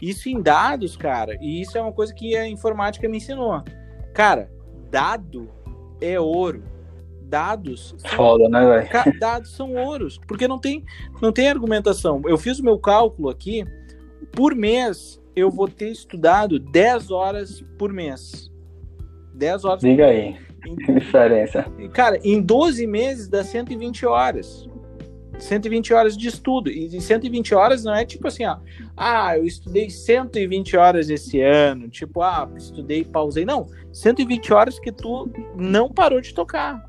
[0.00, 3.62] Isso em dados, cara, e isso é uma coisa que a informática me ensinou.
[4.14, 4.50] Cara,
[4.90, 5.50] dado
[6.00, 6.64] é ouro.
[7.20, 7.94] Dados.
[7.98, 9.20] São, Foda, né, velho?
[9.20, 10.82] Dados são ouros, porque não tem,
[11.20, 12.22] não tem argumentação.
[12.24, 13.66] Eu fiz o meu cálculo aqui,
[14.32, 18.50] por mês eu vou ter estudado 10 horas por mês.
[19.34, 19.80] 10 horas.
[19.80, 20.36] Diga aí.
[20.66, 21.64] Em, diferença.
[21.94, 24.68] Cara, em 12 meses dá 120 horas.
[25.38, 26.68] 120 horas de estudo.
[26.68, 28.56] E 120 horas não é tipo assim, ó,
[28.96, 33.44] ah, eu estudei 120 horas esse ano, tipo, ah, estudei, pausei.
[33.44, 36.84] Não, 120 horas que tu não parou de tocar.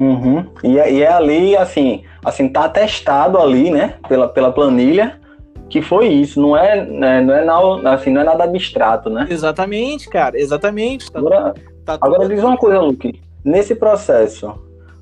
[0.00, 0.44] Uhum.
[0.64, 5.20] E, é, e é ali, assim, assim, tá testado ali, né, pela, pela planilha,
[5.68, 9.26] que foi isso, não é, né, não é, não, assim, não é nada abstrato, né?
[9.30, 11.10] Exatamente, cara, exatamente.
[11.10, 14.54] Tá, agora, tá agora diz uma coisa, Luke, nesse processo,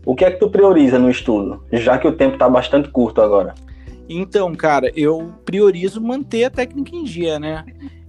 [0.04, 3.20] o que é que tu prioriza no estudo, já que o tempo tá bastante curto
[3.20, 3.54] agora?
[4.08, 7.64] Então, cara, eu priorizo manter a técnica em dia, né?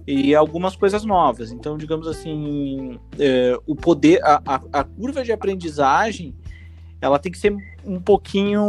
[0.06, 1.50] E algumas coisas novas.
[1.50, 6.34] Então, digamos assim, é, o poder, a, a, a curva de aprendizagem
[7.04, 8.62] ela tem que ser um pouquinho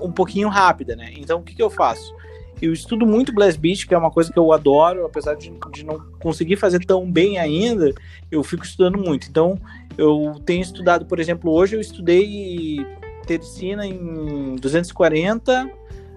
[0.00, 1.12] um pouquinho rápida, né?
[1.16, 2.14] Então o que, que eu faço?
[2.62, 5.84] Eu estudo muito Blast Beat, que é uma coisa que eu adoro, apesar de, de
[5.84, 7.92] não conseguir fazer tão bem ainda,
[8.30, 9.28] eu fico estudando muito.
[9.28, 9.58] Então
[9.98, 12.86] eu tenho estudado, por exemplo, hoje eu estudei
[13.26, 15.72] tercina em 240,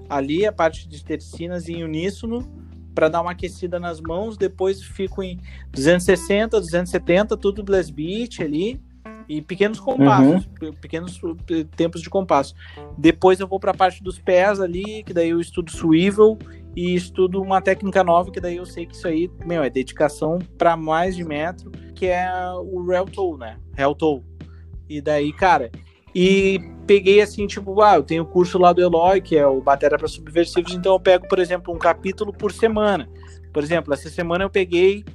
[0.08, 2.47] ali a parte de tercinas em uníssono,
[2.93, 5.39] para dar uma aquecida nas mãos, depois fico em
[5.71, 8.79] 260, 270, tudo Blast Beat ali
[9.27, 10.73] e pequenos compassos, uhum.
[10.73, 11.19] pequenos
[11.75, 12.53] tempos de compasso.
[12.97, 16.38] Depois eu vou para a parte dos pés ali, que daí eu estudo swivel
[16.75, 20.39] e estudo uma técnica nova, que daí eu sei que isso aí, meu, é dedicação
[20.57, 23.57] para mais de metro, que é o rail toe, né?
[23.77, 24.21] Rail toe.
[24.89, 25.71] E daí, cara,
[26.13, 29.61] e peguei assim, tipo, ah, eu tenho o curso lá do Eloy, que é o
[29.61, 33.09] Batera para Subversivos, então eu pego, por exemplo, um capítulo por semana.
[33.51, 35.05] Por exemplo, essa semana eu peguei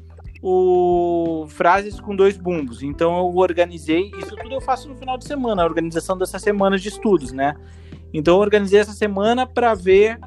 [0.43, 2.83] o frases com dois bumbos.
[2.83, 6.79] Então eu organizei, isso tudo eu faço no final de semana, a organização dessa semana
[6.79, 7.55] de estudos, né?
[8.13, 10.19] Então eu organizei essa semana para ver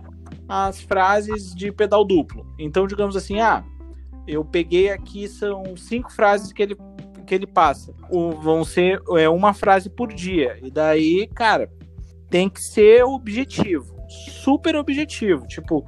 [0.48, 2.46] as frases de pedal duplo.
[2.60, 3.64] Então digamos assim, ah,
[4.28, 6.78] eu peguei aqui são cinco frases que ele
[7.26, 7.94] que ele passa.
[8.10, 10.60] O, vão ser é uma frase por dia.
[10.62, 11.72] E daí, cara,
[12.30, 13.96] tem que ser objetivo,
[14.42, 15.86] super objetivo, tipo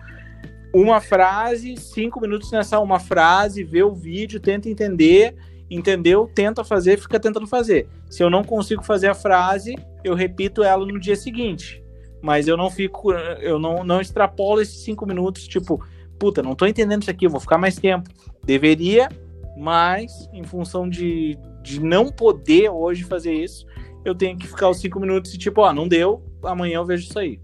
[0.82, 5.34] uma frase, cinco minutos nessa uma frase, vê o vídeo, tenta entender,
[5.70, 6.30] entendeu?
[6.36, 7.88] Tenta fazer, fica tentando fazer.
[8.10, 11.82] Se eu não consigo fazer a frase, eu repito ela no dia seguinte.
[12.22, 15.82] Mas eu não fico, eu não, não extrapolo esses cinco minutos, tipo,
[16.20, 18.10] puta, não tô entendendo isso aqui, vou ficar mais tempo.
[18.44, 19.08] Deveria,
[19.56, 23.66] mas em função de, de não poder hoje fazer isso,
[24.04, 27.08] eu tenho que ficar os cinco minutos e tipo, ó, não deu, amanhã eu vejo
[27.08, 27.40] isso aí.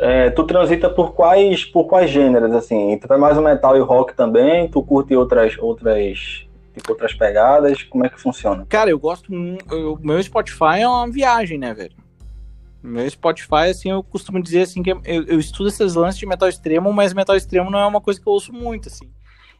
[0.00, 2.98] É, tu transita por quais por quais gêneros assim?
[2.98, 4.68] Tu é mais o metal e o rock também?
[4.68, 7.82] Tu curte outras outras tipo outras pegadas?
[7.84, 8.66] Como é que funciona?
[8.68, 11.96] Cara, eu gosto o meu Spotify é uma viagem, né, velho?
[12.82, 16.48] Meu Spotify, assim, eu costumo dizer assim que eu, eu estudo esses lances de metal
[16.48, 19.10] extremo, mas metal extremo não é uma coisa que eu ouço muito, assim.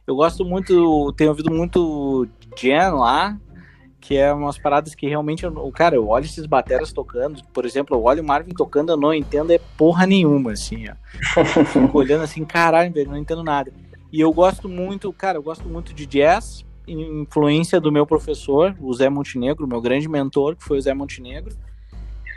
[0.07, 3.37] Eu gosto muito, tenho ouvido muito Jan lá,
[3.99, 7.95] que é umas paradas que realmente, o cara, eu olho esses bateras tocando, por exemplo,
[7.95, 11.43] eu olho o Marvin tocando, eu não entendo é porra nenhuma, assim, ó.
[11.65, 13.71] Fico olhando assim, caralho, velho, não entendo nada.
[14.11, 18.93] E eu gosto muito, cara, eu gosto muito de jazz, influência do meu professor, o
[18.93, 21.55] Zé Montenegro, meu grande mentor, que foi o Zé Montenegro.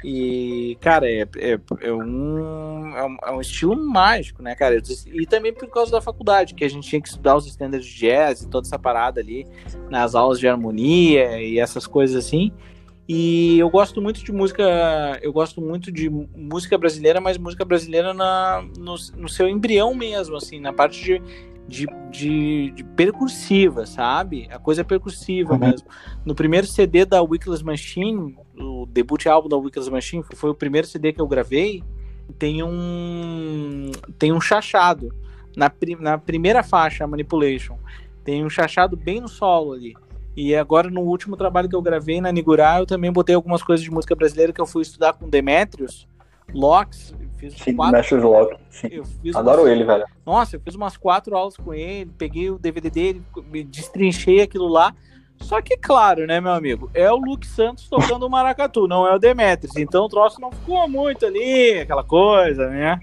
[0.05, 4.81] E, cara, é, é, é, um, é, um, é um estilo mágico, né, cara?
[5.07, 7.99] E também por causa da faculdade, que a gente tinha que estudar os standards de
[7.99, 9.47] jazz e toda essa parada ali,
[9.89, 12.53] nas aulas de harmonia e essas coisas assim.
[13.09, 18.15] E eu gosto muito de música, eu gosto muito de música brasileira, mas música brasileira
[18.15, 21.23] na, no, no seu embrião mesmo, assim, na parte de,
[21.69, 24.49] de, de, de, percursiva, sabe?
[24.51, 25.59] A coisa é percursiva uhum.
[25.59, 25.87] mesmo.
[26.25, 30.87] No primeiro CD da Wickless Machine, o debut álbum da Wickless Machine, foi o primeiro
[30.87, 31.83] CD que eu gravei,
[32.39, 35.15] tem um tem um chachado
[35.57, 37.77] na, na primeira faixa, Manipulation.
[38.25, 39.95] Tem um chachado bem no solo ali.
[40.37, 43.85] E agora no último trabalho que eu gravei na Nigurá, eu também botei algumas coisas
[43.85, 46.09] de música brasileira que eu fui estudar com Demetrius,
[46.55, 47.97] Locks, fiz sim, quatro...
[47.97, 48.89] Mexe Locks, sim.
[49.35, 49.73] Adoro umas...
[49.73, 50.05] ele, velho.
[50.25, 54.69] Nossa, eu fiz umas quatro aulas com ele, peguei o DVD dele, me destrinchei aquilo
[54.69, 54.95] lá.
[55.43, 56.91] Só que, claro, né, meu amigo?
[56.95, 59.77] É o Luke Santos tocando o maracatu, não é o Demetrius.
[59.77, 62.99] Então o troço não ficou muito ali, aquela coisa, né?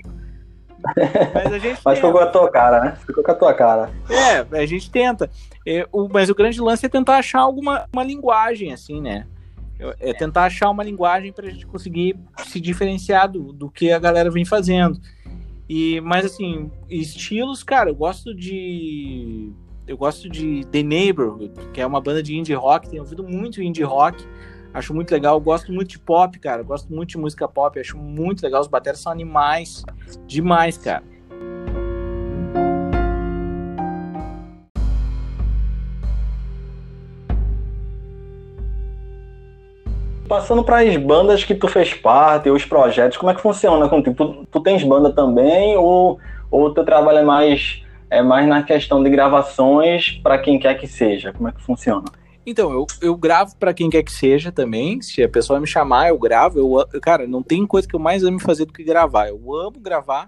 [1.34, 1.82] Mas a gente.
[1.86, 2.98] mas ficou com a tua cara, né?
[3.06, 3.92] Ficou com a tua cara.
[4.10, 5.30] É, a gente tenta.
[5.68, 9.28] É, o, mas o grande lance é tentar achar alguma uma linguagem, assim, né?
[10.00, 14.00] É tentar achar uma linguagem para a gente conseguir se diferenciar do, do que a
[14.00, 15.00] galera vem fazendo.
[15.70, 19.54] E, mas assim, estilos, cara, eu gosto de
[19.90, 23.60] eu gosto de The Neighborhood, que é uma banda de indie rock, tenho ouvido muito
[23.60, 24.24] indie rock.
[24.72, 25.40] Acho muito legal.
[25.42, 26.62] Gosto muito de pop, cara.
[26.62, 27.80] Gosto muito de música pop.
[27.80, 28.62] Acho muito legal.
[28.62, 29.84] Os bateras são animais.
[30.28, 31.02] Demais, cara.
[40.28, 44.16] Passando para as bandas que tu fez parte, os projetos, como é que funciona contigo?
[44.16, 46.20] Tu, tu tens banda também ou
[46.52, 50.88] o teu trabalho é mais é mais na questão de gravações para quem quer que
[50.88, 51.32] seja?
[51.34, 52.06] Como é que funciona?
[52.46, 55.02] Então, eu, eu gravo para quem quer que seja também.
[55.02, 56.58] Se a pessoa me chamar, eu gravo.
[56.58, 59.28] Eu, cara, não tem coisa que eu mais amo fazer do que gravar.
[59.28, 60.28] Eu amo gravar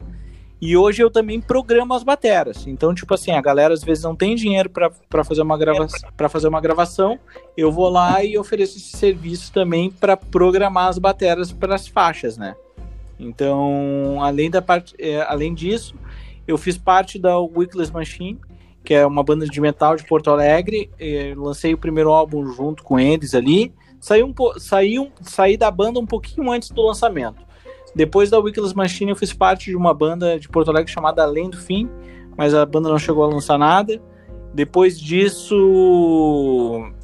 [0.61, 2.67] e hoje eu também programo as bateras.
[2.67, 5.57] Então, tipo assim, a galera às vezes não tem dinheiro para fazer uma
[6.15, 7.19] para fazer uma gravação,
[7.57, 12.37] eu vou lá e ofereço esse serviço também para programar as bateras para as faixas,
[12.37, 12.55] né?
[13.19, 15.95] Então, além da parte, é, além disso,
[16.47, 18.39] eu fiz parte da Weekless Machine,
[18.83, 20.89] que é uma banda de metal de Porto Alegre.
[21.37, 23.73] lancei o primeiro álbum junto com eles ali.
[23.99, 27.45] Saí, um, saí, um, saí da banda um pouquinho antes do lançamento.
[27.95, 31.49] Depois da Weekless Machine, eu fiz parte de uma banda de Porto Alegre chamada Além
[31.49, 31.89] do Fim,
[32.37, 34.01] mas a banda não chegou a lançar nada.
[34.53, 35.55] Depois disso,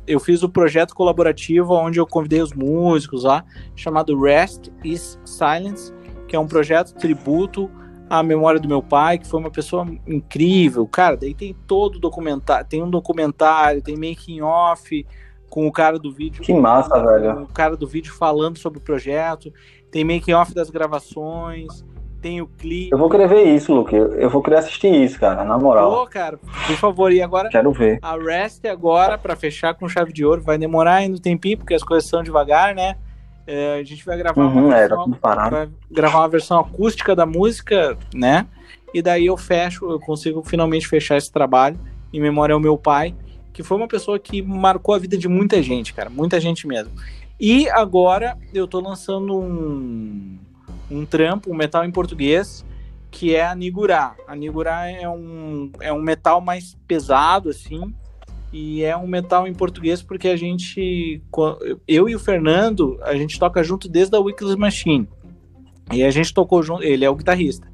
[0.05, 3.45] eu fiz o projeto colaborativo onde eu convidei os músicos lá,
[3.75, 5.93] chamado Rest is Silence,
[6.27, 7.69] que é um projeto tributo
[8.09, 10.87] à memória do meu pai, que foi uma pessoa incrível.
[10.87, 15.05] Cara, daí tem todo documentário, tem um documentário, tem making off
[15.49, 16.43] com o cara do vídeo.
[16.43, 17.43] Que massa, velho.
[17.43, 19.51] O cara do vídeo falando sobre o projeto
[19.91, 21.85] tem making off das gravações,
[22.21, 22.89] tem o clipe.
[22.91, 23.95] Eu vou querer ver isso, Luke.
[23.95, 25.91] Eu vou querer assistir isso, cara, na moral.
[25.91, 27.11] Pô, cara, por favor.
[27.11, 27.49] E agora?
[27.49, 27.99] Quero ver.
[28.01, 31.73] A Rest agora, para fechar com chave de ouro, vai demorar ainda um tempinho, porque
[31.73, 32.97] as coisas são devagar, né?
[33.47, 35.17] É, a gente vai gravar uhum, uma versão,
[35.49, 38.45] vai gravar uma versão acústica da música, né?
[38.93, 41.79] E daí eu fecho, eu consigo finalmente fechar esse trabalho
[42.11, 43.15] em memória ao meu pai,
[43.53, 46.91] que foi uma pessoa que marcou a vida de muita gente, cara, muita gente mesmo.
[47.39, 50.37] E agora eu tô lançando um,
[50.91, 52.65] um trampo, um metal em português,
[53.09, 54.15] que é a Nigurá.
[54.27, 57.93] A Nigurá é um, é um metal mais pesado, assim,
[58.51, 61.21] e é um metal em português porque a gente,
[61.87, 65.07] eu e o Fernando, a gente toca junto desde a Weekly Machine.
[65.91, 67.67] E a gente tocou junto, ele é o guitarrista.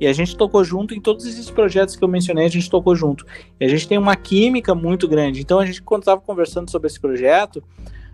[0.00, 2.94] E a gente tocou junto em todos esses projetos que eu mencionei, a gente tocou
[2.94, 3.26] junto.
[3.58, 5.40] E a gente tem uma química muito grande.
[5.40, 7.62] Então a gente, quando estava conversando sobre esse projeto,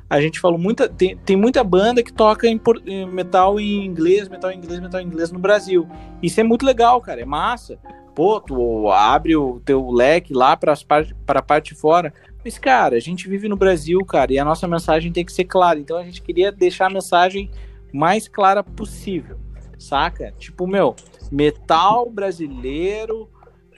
[0.08, 4.28] a gente falou muita tem, tem muita banda que toca em, em, metal em inglês,
[4.28, 5.88] metal em inglês, metal em inglês no Brasil.
[6.22, 7.78] Isso é muito legal, cara, é massa.
[8.14, 10.74] Pô, tu abre o teu leque lá para
[11.26, 12.12] a parte de fora.
[12.44, 15.44] Mas, cara, a gente vive no Brasil, cara, e a nossa mensagem tem que ser
[15.44, 15.78] clara.
[15.78, 17.50] Então a gente queria deixar a mensagem
[17.92, 19.38] mais clara possível,
[19.78, 20.32] saca?
[20.38, 20.94] Tipo, meu,
[21.32, 23.28] metal brasileiro,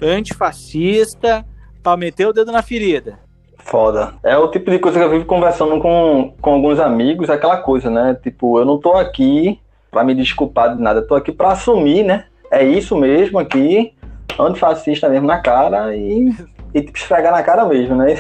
[0.03, 1.47] antifascista,
[1.83, 3.26] para meter o dedo na ferida.
[3.67, 4.15] Foda.
[4.23, 7.91] É o tipo de coisa que eu vivo conversando com, com alguns amigos, aquela coisa,
[7.91, 8.17] né?
[8.23, 9.59] Tipo, eu não tô aqui
[9.91, 12.27] para me desculpar de nada, eu tô aqui para assumir, né?
[12.49, 13.93] É isso mesmo aqui,
[14.39, 16.33] antifascista mesmo na cara e,
[16.73, 18.13] e tipo, esfregar na cara mesmo, né?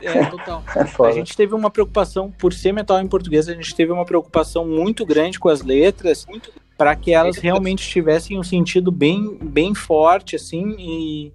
[0.00, 0.62] É, é total.
[0.76, 4.04] É a gente teve uma preocupação, por ser metal em português, a gente teve uma
[4.04, 6.28] preocupação muito grande com as letras,
[6.78, 11.32] para que elas realmente tivessem um sentido bem, bem forte, assim, e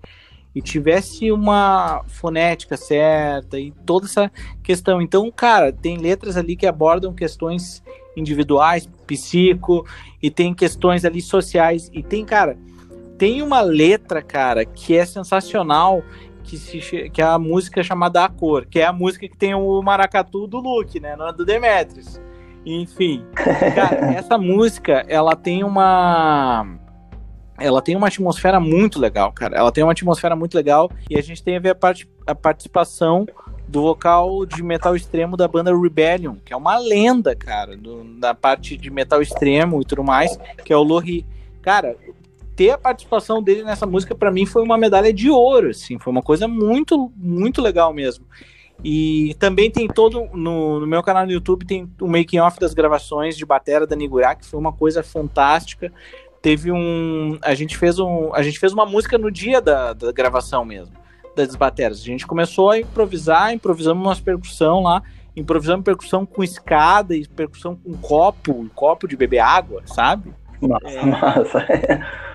[0.58, 4.32] e tivesse uma fonética certa e toda essa
[4.64, 5.00] questão.
[5.00, 7.84] Então, cara, tem letras ali que abordam questões
[8.16, 9.86] individuais, psico,
[10.20, 11.92] e tem questões ali sociais.
[11.94, 12.58] E tem, cara,
[13.20, 16.02] tem uma letra, cara, que é sensacional,
[16.44, 19.54] que, se, que é a música chamada A Cor, que é a música que tem
[19.54, 21.16] o maracatu do Luke, né?
[21.16, 22.20] Não é do Demetrius.
[22.66, 23.24] Enfim,
[23.76, 26.80] cara, essa música, ela tem uma
[27.60, 29.58] ela tem uma atmosfera muito legal, cara.
[29.58, 32.36] Ela tem uma atmosfera muito legal e a gente tem a ver a, part a
[32.36, 33.28] participação
[33.68, 38.34] do vocal de metal extremo da banda Rebellion, que é uma lenda, cara, do, da
[38.34, 41.26] parte de metal extremo e tudo mais, que é o Lori.
[41.62, 41.98] Cara,
[42.56, 46.12] ter a participação dele nessa música para mim foi uma medalha de ouro, assim, foi
[46.12, 48.26] uma coisa muito, muito legal mesmo.
[48.84, 52.76] E também tem todo no, no meu canal no YouTube tem o making off das
[52.76, 55.92] gravações de batera da Nigurá, que foi uma coisa fantástica
[56.42, 57.38] teve um.
[57.42, 58.34] A gente fez um.
[58.34, 60.96] A gente fez uma música no dia da, da gravação mesmo,
[61.36, 62.02] das baterias.
[62.02, 65.02] A gente começou a improvisar, improvisamos umas percussão lá,
[65.36, 70.34] improvisamos percussão com escada e percussão com copo, um copo de beber água, sabe?
[70.62, 71.06] Nossa, é.
[71.06, 71.68] massa.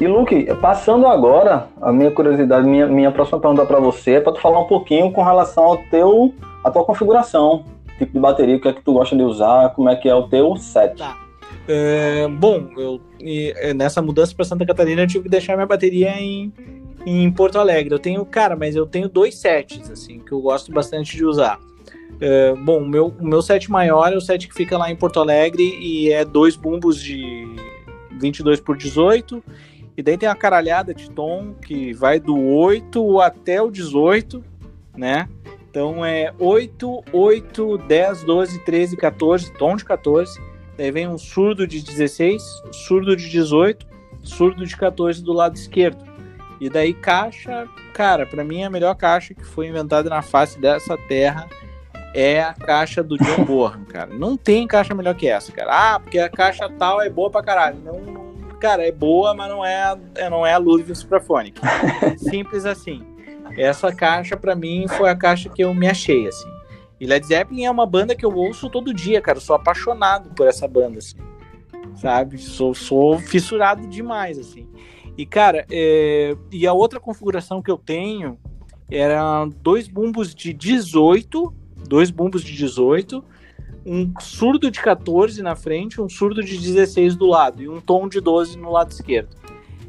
[0.00, 4.32] E Luke, passando agora, a minha curiosidade, minha, minha próxima pergunta para você é para
[4.32, 6.32] tu falar um pouquinho com relação ao teu,
[6.64, 7.66] a tua configuração,
[7.98, 10.14] tipo de bateria, o que é que tu gosta de usar, como é que é
[10.14, 10.96] o teu set.
[10.96, 11.18] Tá.
[11.68, 12.98] É, bom, eu,
[13.76, 16.50] nessa mudança para Santa Catarina eu tive que deixar minha bateria em,
[17.04, 17.92] em Porto Alegre.
[17.92, 21.60] Eu tenho, cara, mas eu tenho dois sets, assim, que eu gosto bastante de usar.
[22.18, 24.96] É, bom, o meu, o meu set maior é o set que fica lá em
[24.96, 27.46] Porto Alegre e é dois bumbos de
[28.18, 29.42] 22 por 18.
[29.96, 34.42] E daí tem a caralhada de tom que vai do 8 até o 18,
[34.96, 35.28] né?
[35.70, 40.40] Então é 8, 8, 10, 12, 13, 14, tom de 14.
[40.76, 43.86] Daí vem um surdo de 16, surdo de 18,
[44.22, 46.04] surdo de 14 do lado esquerdo.
[46.60, 50.96] E daí caixa, cara, para mim a melhor caixa que foi inventada na face dessa
[50.96, 51.48] terra
[52.14, 54.12] é a caixa do John Bonham, cara.
[54.12, 55.94] Não tem caixa melhor que essa, cara.
[55.94, 57.78] Ah, porque a caixa tal é boa pra caralho.
[57.78, 58.29] Não, não
[58.60, 61.60] cara, é boa, mas não é, é não é a Ludwig Supraphonic.
[62.18, 63.02] Simples assim.
[63.56, 66.48] Essa caixa para mim foi a caixa que eu me achei assim.
[67.00, 69.38] E Led Zeppelin é uma banda que eu ouço todo dia, cara.
[69.38, 71.16] Eu sou apaixonado por essa banda assim.
[71.96, 72.38] Sabe?
[72.38, 74.68] Sou, sou fissurado demais assim.
[75.16, 76.36] E cara, é...
[76.52, 78.38] e a outra configuração que eu tenho
[78.90, 83.24] era dois bumbos de 18 dois bumbos de 18,
[83.84, 88.08] um surdo de 14 na frente, um surdo de 16 do lado e um tom
[88.08, 89.40] de 12 no lado esquerdo.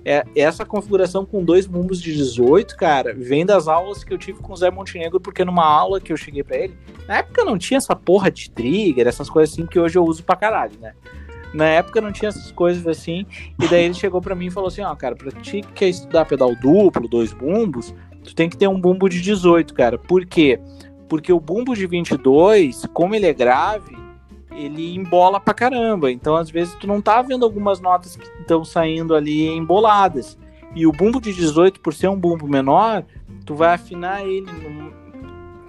[0.03, 4.39] É, essa configuração com dois bumbos de 18, cara, vem das aulas que eu tive
[4.39, 6.75] com o Zé Montenegro, porque numa aula que eu cheguei para ele,
[7.07, 10.23] na época não tinha essa porra de trigger, essas coisas assim que hoje eu uso
[10.23, 10.93] pra caralho, né?
[11.53, 13.25] Na época não tinha essas coisas assim,
[13.61, 15.89] e daí ele chegou para mim e falou assim: Ó, cara, pra ti que quer
[15.89, 19.97] estudar pedal duplo, dois bumbos, tu tem que ter um bumbo de 18, cara.
[19.97, 20.59] Por quê?
[21.11, 23.97] Porque o bumbo de 22, como ele é grave,
[24.49, 26.09] ele embola pra caramba.
[26.09, 30.37] Então, às vezes, tu não tá vendo algumas notas que estão saindo ali emboladas.
[30.73, 33.03] E o bumbo de 18, por ser um bumbo menor,
[33.45, 34.47] tu vai afinar ele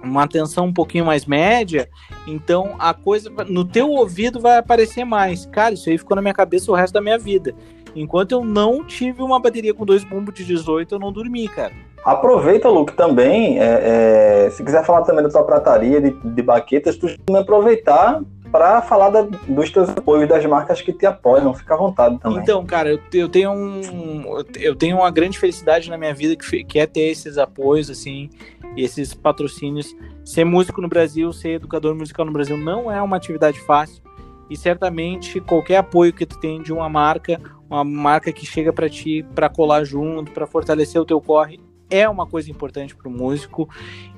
[0.01, 1.89] numa tensão um pouquinho mais média,
[2.25, 5.45] então a coisa no teu ouvido vai aparecer mais.
[5.47, 7.53] Cara, isso aí ficou na minha cabeça o resto da minha vida.
[7.95, 11.73] Enquanto eu não tive uma bateria com dois bumbos de 18, eu não dormi, cara.
[12.03, 13.59] Aproveita, Luke, também.
[13.59, 18.21] É, é, se quiser falar também da tua prataria de, de baquetas, tu também aproveitar
[18.51, 21.53] para falar da, dos teus apoios das marcas que te apoiam.
[21.55, 22.39] Fica à vontade também.
[22.39, 26.63] Então, cara, eu, eu tenho um, eu tenho uma grande felicidade na minha vida que,
[26.63, 28.29] que é ter esses apoios, assim,
[28.77, 29.95] esses patrocínios.
[30.23, 34.03] Ser músico no Brasil, ser educador musical no Brasil não é uma atividade fácil.
[34.49, 37.39] E certamente qualquer apoio que tu tem de uma marca,
[37.69, 42.07] uma marca que chega para ti para colar junto, para fortalecer o teu corre, é
[42.09, 43.69] uma coisa importante para o músico.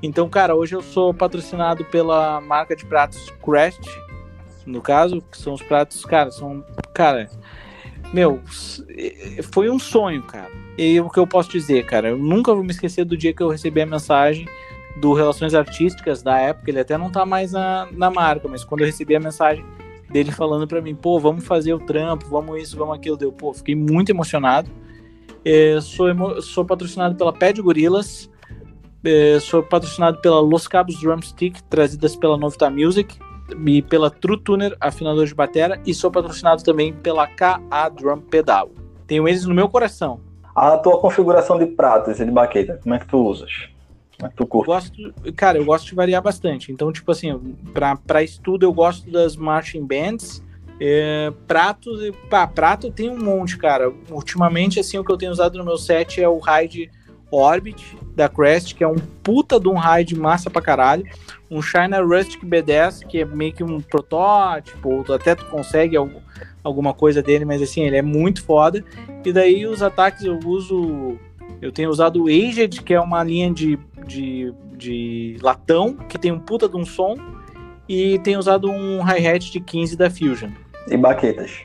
[0.02, 3.86] Então, cara, hoje eu sou patrocinado pela marca de pratos Crest,
[4.66, 6.64] no caso, que são os pratos, cara, são,
[6.94, 7.30] cara,
[8.14, 8.42] meu,
[9.52, 10.52] foi um sonho, cara.
[10.78, 13.44] E o que eu posso dizer, cara, eu nunca vou me esquecer do dia que
[13.44, 14.48] eu recebi a mensagem
[14.98, 18.82] do Relações Artísticas da época, ele até não tá mais na, na marca, mas quando
[18.82, 19.66] eu recebi a mensagem
[20.10, 23.54] dele falando para mim, pô, vamos fazer o trampo, vamos isso, vamos aquilo, deu, pô,
[23.54, 24.70] fiquei muito emocionado.
[25.46, 28.30] É, sou, sou patrocinado pela Pad Gorilas.
[29.04, 33.16] É, sou patrocinado pela Los Cabos Drumstick, trazidas pela Novita Music.
[33.68, 35.80] E pela True Tuner, afinador de batera.
[35.86, 38.72] E sou patrocinado também pela KA Drum Pedal.
[39.06, 40.20] Tenho eles no meu coração.
[40.56, 43.70] A tua configuração de pratos e de baqueta, como é que tu usas?
[44.36, 44.68] Tu curte?
[44.68, 46.72] Gosto, cara, eu gosto de variar bastante.
[46.72, 47.56] Então, tipo assim,
[48.06, 50.44] para estudo eu gosto das marching bands
[50.80, 52.00] é, pratos,
[52.30, 53.92] pá, prato tem um monte, cara.
[54.10, 56.90] Ultimamente, assim, o que eu tenho usado no meu set é o Raid
[57.32, 61.06] Orbit da Crest, que é um puta de um raid massa pra caralho.
[61.50, 66.20] Um China Rustic B10, que é meio que um protótipo, até tu consegue algum,
[66.64, 68.84] alguma coisa dele, mas assim, ele é muito foda.
[69.24, 71.18] E daí os ataques eu uso.
[71.62, 76.32] Eu tenho usado o Aged, que é uma linha de, de, de latão, que tem
[76.32, 77.16] um puta de um som.
[77.88, 80.50] E tenho usado um hi-hat de 15 da Fusion.
[80.88, 81.62] E baquetas?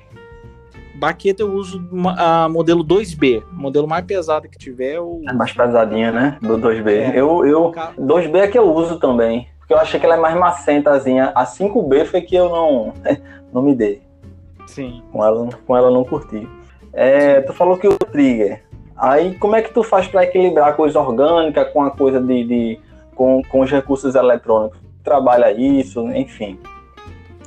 [0.96, 1.82] Baqueta eu uso
[2.18, 4.96] a modelo 2B, modelo mais pesado que tiver.
[4.96, 5.22] Eu...
[5.26, 6.38] É mais pesadinha, né?
[6.42, 6.88] Do 2B.
[6.88, 7.18] É.
[7.18, 10.36] Eu, eu, 2B é que eu uso também, porque eu achei que ela é mais
[10.36, 11.32] macentazinha.
[11.34, 12.92] A 5B foi que eu não,
[13.50, 14.02] não me dei.
[14.66, 15.02] Sim.
[15.10, 16.46] Com ela, com ela não curti.
[16.92, 18.62] É, tu falou que o trigger.
[19.00, 22.44] Aí como é que tu faz para equilibrar a coisa orgânica com a coisa de,
[22.44, 22.80] de
[23.14, 24.78] com, com os recursos eletrônicos?
[25.02, 26.58] Trabalha isso, enfim.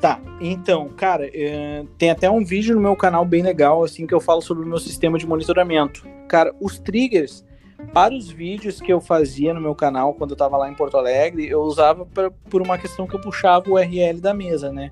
[0.02, 4.14] Tá, então, cara, é, tem até um vídeo no meu canal bem legal, assim, que
[4.14, 6.06] eu falo sobre o meu sistema de monitoramento.
[6.28, 7.46] Cara, os triggers,
[7.94, 10.98] para os vídeos que eu fazia no meu canal quando eu tava lá em Porto
[10.98, 14.92] Alegre, eu usava pra, por uma questão que eu puxava o URL da mesa, né?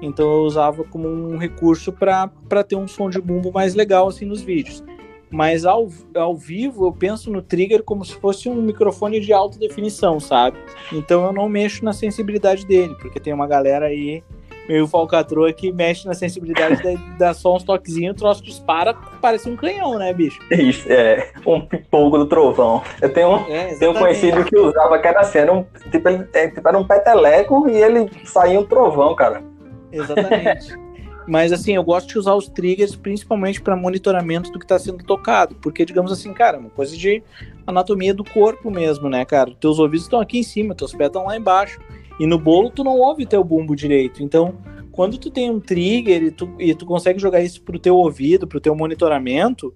[0.00, 2.30] Então eu usava como um recurso para
[2.66, 4.82] ter um som de bumbo mais legal, assim, nos vídeos.
[5.30, 9.58] Mas ao, ao vivo eu penso no trigger como se fosse um microfone de alta
[9.58, 10.58] definição, sabe?
[10.92, 14.22] Então eu não mexo na sensibilidade dele, porque tem uma galera aí
[14.68, 19.48] meio falcatrua que mexe na sensibilidade da, dá só uns toquezinhos, o troço dispara, parece
[19.48, 20.38] um canhão, né, bicho?
[20.50, 22.82] Isso, é, um pipoco do trovão.
[23.00, 26.48] Eu tenho, um, é, tenho um conhecido que usava assim, era um, tipo, ele, é,
[26.48, 29.42] tipo, era um peteleco e ele saía um trovão, cara.
[29.90, 30.76] Exatamente.
[31.28, 35.04] Mas assim, eu gosto de usar os triggers principalmente para monitoramento do que está sendo
[35.04, 37.22] tocado, porque digamos assim, cara, uma coisa de
[37.66, 39.54] anatomia do corpo mesmo, né, cara?
[39.60, 41.78] Teus ouvidos estão aqui em cima, teus pés estão lá embaixo.
[42.18, 44.22] E no bolo tu não ouve teu bumbo direito.
[44.22, 44.56] Então,
[44.90, 48.46] quando tu tem um trigger e tu, e tu consegue jogar isso pro teu ouvido,
[48.46, 49.74] pro teu monitoramento,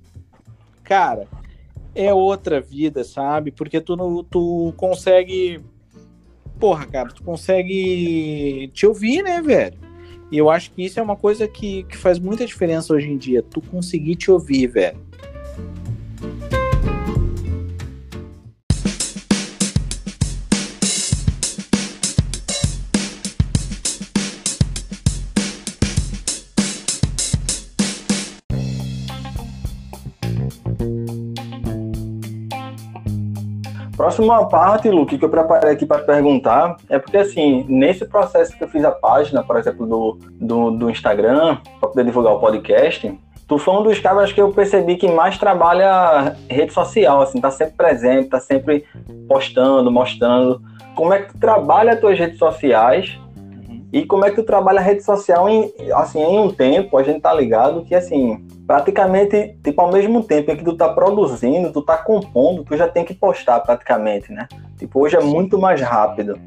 [0.83, 1.29] cara,
[1.95, 3.51] é outra vida, sabe?
[3.51, 5.61] Porque tu, tu consegue.
[6.59, 9.92] Porra, cara, tu consegue te ouvir, né, velho?
[10.33, 13.19] E eu acho que isso é uma coisa que, que faz muita diferença hoje em
[13.19, 13.43] dia.
[13.43, 14.99] Tu conseguir te ouvir, velho.
[34.03, 38.65] Próxima parte, Luke, que eu preparei aqui para perguntar, é porque, assim, nesse processo que
[38.65, 43.17] eu fiz a página, por exemplo, do, do, do Instagram, para poder divulgar o podcast,
[43.47, 47.53] tu foi um dos caras que eu percebi que mais trabalha rede social, assim, tá
[47.53, 48.85] sempre presente, tá sempre
[49.29, 50.61] postando, mostrando.
[50.97, 53.17] Como é que tu trabalha as tuas redes sociais
[53.93, 57.03] e como é que tu trabalha a rede social em, assim, em um tempo, a
[57.03, 61.71] gente tá ligado que, assim, praticamente, tipo, ao mesmo tempo em que tu tá produzindo,
[61.71, 64.49] tu tá compondo, tu já tem que postar praticamente, né?
[64.79, 66.41] Tipo, hoje é muito mais rápido.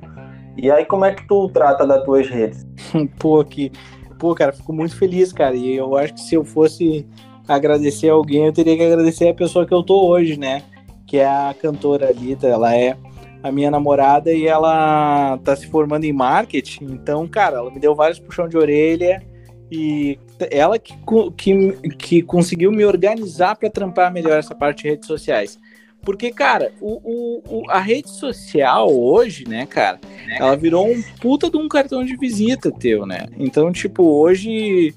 [0.58, 2.66] E aí, como é que tu trata das tuas redes?
[3.20, 3.72] Pô, que...
[4.18, 5.56] Pô, cara, fico muito feliz, cara.
[5.56, 7.06] E eu acho que se eu fosse
[7.48, 10.64] agradecer alguém, eu teria que agradecer a pessoa que eu tô hoje, né?
[11.06, 12.48] Que é a cantora Lita.
[12.48, 12.98] Ela é
[13.46, 16.86] a minha namorada e ela tá se formando em marketing.
[16.86, 19.22] Então, cara, ela me deu vários puxão de orelha
[19.72, 20.18] e
[20.50, 20.96] ela que,
[21.38, 25.60] que, que conseguiu me organizar para trampar melhor essa parte de redes sociais.
[26.02, 30.00] Porque, cara, o, o, a rede social hoje, né, cara,
[30.40, 33.28] ela virou um puta de um cartão de visita teu, né?
[33.38, 34.94] Então, tipo, hoje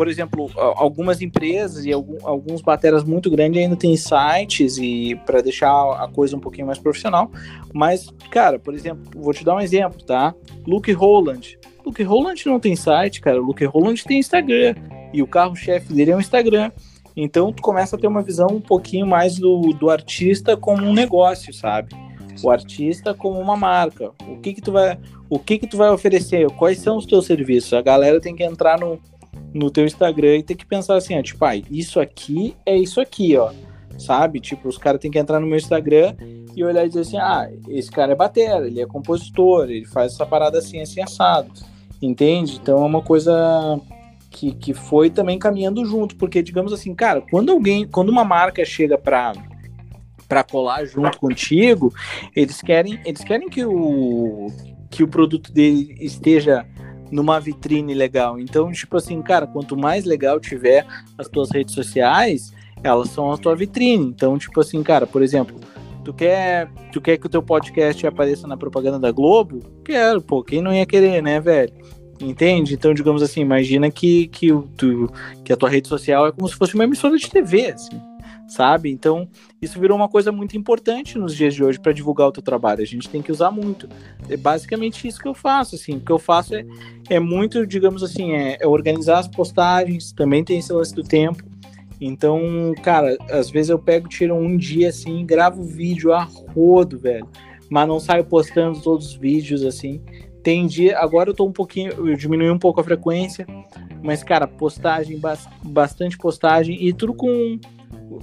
[0.00, 5.70] por exemplo, algumas empresas e alguns bateras muito grandes ainda têm sites e para deixar
[5.70, 7.30] a coisa um pouquinho mais profissional.
[7.70, 10.34] Mas, cara, por exemplo, vou te dar um exemplo, tá?
[10.66, 11.58] Luke Holland.
[11.84, 13.38] Luke Holland não tem site, cara.
[13.38, 14.74] Luke Holland tem Instagram.
[15.12, 16.72] E o carro-chefe dele é o Instagram.
[17.14, 20.94] Então tu começa a ter uma visão um pouquinho mais do, do artista como um
[20.94, 21.94] negócio, sabe?
[22.42, 24.12] O artista como uma marca.
[24.26, 24.98] O que que tu vai,
[25.28, 26.50] o que que tu vai oferecer?
[26.52, 27.74] Quais são os teus serviços?
[27.74, 28.98] A galera tem que entrar no,
[29.52, 33.00] no teu Instagram e ter que pensar assim, ó, tipo, ah, isso aqui é isso
[33.00, 33.52] aqui, ó.
[33.98, 34.40] Sabe?
[34.40, 36.14] Tipo, os caras têm que entrar no meu Instagram
[36.56, 40.14] e olhar e dizer assim, ah, esse cara é batera, ele é compositor, ele faz
[40.14, 41.50] essa parada assim, assim, assado.
[42.00, 42.58] Entende?
[42.62, 43.78] Então é uma coisa
[44.30, 48.64] que, que foi também caminhando junto, porque digamos assim, cara, quando alguém, quando uma marca
[48.64, 49.32] chega para
[50.26, 51.92] para colar junto contigo,
[52.36, 54.46] eles querem, eles querem que o
[54.88, 56.66] que o produto dele esteja
[57.10, 58.38] numa vitrine legal.
[58.38, 60.86] Então, tipo assim, cara, quanto mais legal tiver
[61.18, 62.52] as tuas redes sociais,
[62.82, 64.06] elas são a tua vitrine.
[64.06, 65.58] Então, tipo assim, cara, por exemplo,
[66.04, 69.60] tu quer, tu quer que o teu podcast apareça na propaganda da Globo?
[69.84, 71.72] Quero, pô, quem não ia querer, né, velho?
[72.20, 72.74] Entende?
[72.74, 75.10] Então, digamos assim, imagina que, que, tu,
[75.44, 78.09] que a tua rede social é como se fosse uma emissora de TV, assim
[78.50, 78.90] sabe?
[78.90, 79.28] Então,
[79.62, 82.82] isso virou uma coisa muito importante nos dias de hoje para divulgar o teu trabalho.
[82.82, 83.88] A gente tem que usar muito.
[84.28, 85.96] É basicamente isso que eu faço, assim.
[85.96, 86.64] O que eu faço é,
[87.08, 91.44] é muito, digamos assim, é, é organizar as postagens, também tem esse lance do tempo.
[92.00, 97.28] Então, cara, às vezes eu pego, tiro um dia assim, gravo vídeo a rodo, velho.
[97.70, 100.02] Mas não saio postando todos os vídeos assim.
[100.42, 103.46] Tem dia, agora eu tô um pouquinho, eu diminui um pouco a frequência,
[104.02, 105.20] mas cara, postagem,
[105.62, 107.60] bastante postagem e tudo com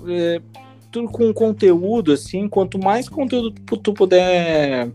[0.07, 0.41] é,
[0.91, 4.89] tudo com conteúdo, assim, quanto mais conteúdo tu puder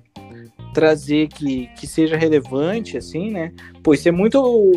[0.73, 3.53] trazer que, que seja relevante, assim, né?
[3.83, 4.73] Pois é muito,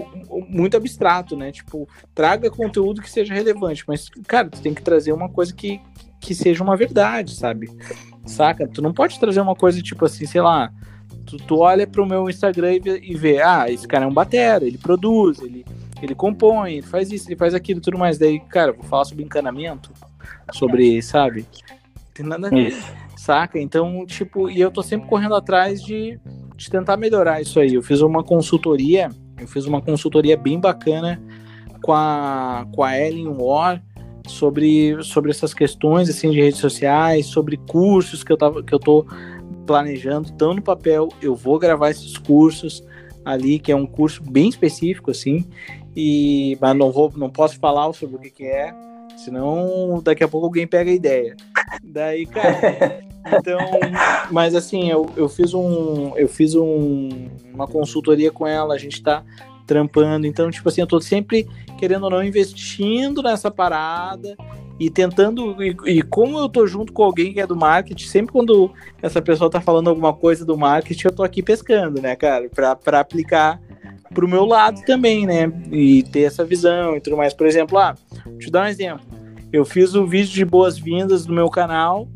[0.49, 1.51] muito abstrato, né?
[1.51, 5.79] Tipo, traga conteúdo que seja relevante, mas, cara, tu tem que trazer uma coisa que,
[6.19, 7.69] que seja uma verdade, sabe?
[8.25, 8.67] Saca?
[8.67, 10.71] Tu não pode trazer uma coisa tipo assim, sei lá,
[11.25, 14.13] tu, tu olha pro meu Instagram e vê, e vê, ah, esse cara é um
[14.13, 15.65] batera, ele produz, ele,
[16.01, 18.17] ele compõe, ele faz isso, ele faz aquilo tudo mais.
[18.17, 19.91] Daí, cara, vou falar sobre encanamento,
[20.51, 21.45] sobre, sabe?
[22.13, 22.75] Tem nada a ver.
[23.17, 23.59] Saca?
[23.59, 26.19] Então, tipo, e eu tô sempre correndo atrás de,
[26.55, 27.73] de tentar melhorar isso aí.
[27.73, 29.09] Eu fiz uma consultoria,
[29.39, 31.21] eu fiz uma consultoria bem bacana
[31.81, 33.81] com a, com a Ellen War
[34.27, 38.79] sobre, sobre essas questões assim de redes sociais, sobre cursos que eu tava que eu
[38.79, 39.05] tô
[39.65, 42.83] planejando, estão no papel, eu vou gravar esses cursos
[43.23, 45.45] ali, que é um curso bem específico assim,
[45.95, 48.73] e mas não vou não posso falar sobre o que, que é,
[49.17, 51.35] senão daqui a pouco alguém pega a ideia.
[51.83, 53.59] Daí, cara, então,
[54.31, 59.01] mas assim, eu, eu fiz um eu fiz um, uma consultoria com ela, a gente
[59.01, 59.23] tá
[59.65, 60.27] trampando.
[60.27, 61.47] Então, tipo assim, eu tô sempre,
[61.77, 64.35] querendo ou não, investindo nessa parada
[64.79, 65.61] e tentando.
[65.61, 69.21] E, e, como eu tô junto com alguém que é do marketing, sempre quando essa
[69.21, 72.99] pessoa tá falando alguma coisa do marketing, eu tô aqui pescando, né, cara, pra, pra
[72.99, 73.59] aplicar
[74.13, 75.51] pro meu lado também, né?
[75.71, 77.33] E ter essa visão e tudo mais.
[77.33, 77.95] Por exemplo, ah,
[78.39, 79.05] te dar um exemplo.
[79.51, 82.07] Eu fiz um vídeo de boas-vindas no meu canal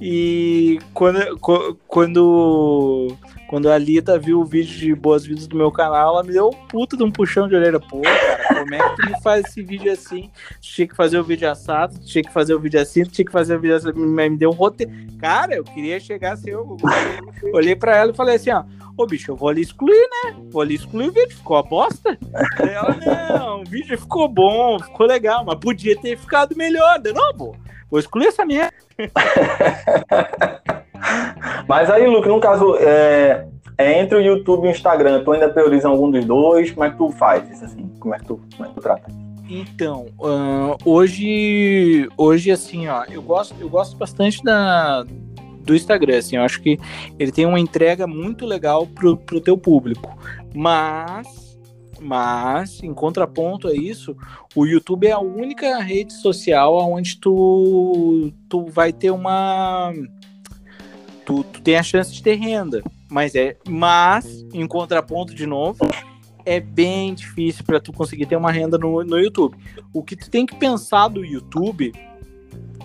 [0.00, 1.38] e quando,
[1.86, 3.16] quando
[3.48, 6.66] quando a Lita viu o vídeo de boas-vindas do meu canal, ela me deu um
[6.66, 7.78] puta de um puxão de orelha.
[7.78, 10.30] Pô, cara, como é que tu me faz esse vídeo assim?
[10.60, 13.56] Tinha que fazer o vídeo assado, tinha que fazer o vídeo assim, tinha que fazer
[13.56, 13.92] o vídeo assim.
[13.92, 14.92] Me deu um roteiro.
[15.18, 16.76] Cara, eu queria chegar assim, eu
[17.52, 18.64] olhei pra ela e falei assim, ó.
[18.98, 20.36] Ô, bicho, eu vou ali excluir, né?
[20.50, 22.18] Vou ali excluir o vídeo, ficou a bosta.
[22.58, 22.96] Ela,
[23.38, 26.98] não, o vídeo ficou bom, ficou legal, mas podia ter ficado melhor.
[26.98, 27.54] De novo,
[27.90, 28.72] vou excluir essa merda.
[31.68, 33.46] Mas aí, Luke, no caso, é,
[33.78, 36.70] é, entre o YouTube e o Instagram, tu ainda prioriza algum dos dois?
[36.70, 37.88] Como é que tu faz assim?
[38.00, 39.26] Como é que tu, como é que tu trata?
[39.48, 45.04] Então, uh, hoje, hoje assim, ó, eu gosto, eu gosto bastante da,
[45.62, 46.78] do Instagram, assim, eu acho que
[47.18, 50.18] ele tem uma entrega muito legal pro, pro teu público,
[50.52, 51.56] mas,
[52.00, 54.16] mas, em contraponto a isso,
[54.54, 59.92] o YouTube é a única rede social onde tu, tu vai ter uma
[61.26, 62.82] tu, tu tem a chance de ter renda.
[63.10, 65.86] Mas é, mas em contraponto de novo,
[66.44, 69.56] é bem difícil para tu conseguir ter uma renda no, no YouTube.
[69.92, 71.92] O que tu tem que pensar do YouTube,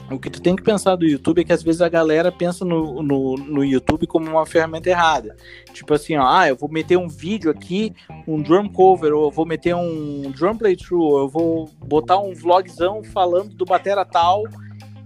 [0.10, 2.66] o que tu tem que pensar do YouTube é que às vezes a galera pensa
[2.66, 5.38] no, no, no YouTube como uma ferramenta errada.
[5.74, 7.94] Tipo assim, ó, ah, eu vou meter um vídeo aqui,
[8.28, 12.34] um drum cover, ou eu vou meter um drum playthrough, ou eu vou botar um
[12.34, 14.44] vlogzão falando do batera tal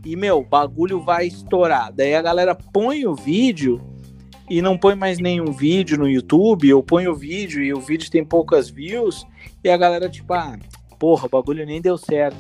[0.06, 1.92] e, meu, bagulho vai estourar.
[1.92, 3.82] Daí a galera põe o vídeo
[4.50, 8.12] e não põe mais nenhum vídeo no YouTube, ou põe o vídeo e o vídeo
[8.12, 9.26] tem poucas views,
[9.64, 10.58] e a galera, tipo, ah,
[11.00, 12.38] porra, o bagulho nem deu certo.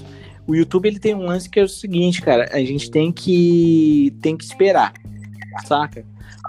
[0.47, 4.15] O YouTube ele tem um lance que é o seguinte, cara, a gente tem que
[4.21, 4.93] tem que esperar,
[5.65, 6.05] saca?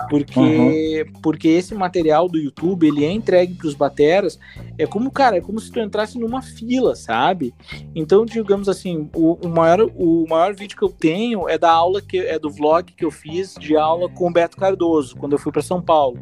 [0.09, 1.21] Porque, uhum.
[1.23, 4.39] porque esse material do YouTube, ele é entregue para os bateras,
[4.79, 7.55] é como, cara, é como se tu entrasse numa fila, sabe?
[7.95, 12.01] Então, digamos assim, o, o, maior, o maior vídeo que eu tenho é da aula,
[12.01, 15.39] que é do vlog que eu fiz de aula com o Beto Cardoso, quando eu
[15.39, 16.19] fui para São Paulo.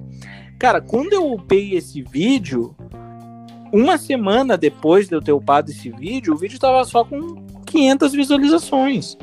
[0.59, 2.75] Cara, quando eu upei esse vídeo,
[3.73, 8.13] uma semana depois de eu ter upado esse vídeo, o vídeo tava só com 500
[8.13, 9.17] visualizações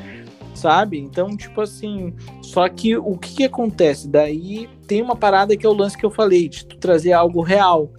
[0.54, 0.98] sabe?
[0.98, 4.08] Então, tipo assim, só que o que, que acontece?
[4.08, 7.42] Daí tem uma parada que é o lance que eu falei, de tu trazer algo
[7.42, 7.90] real.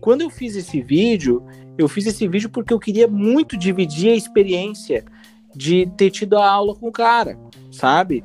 [0.00, 1.44] Quando eu fiz esse vídeo,
[1.76, 5.04] eu fiz esse vídeo porque eu queria muito dividir a experiência
[5.54, 7.38] de ter tido a aula com o cara,
[7.70, 8.22] sabe?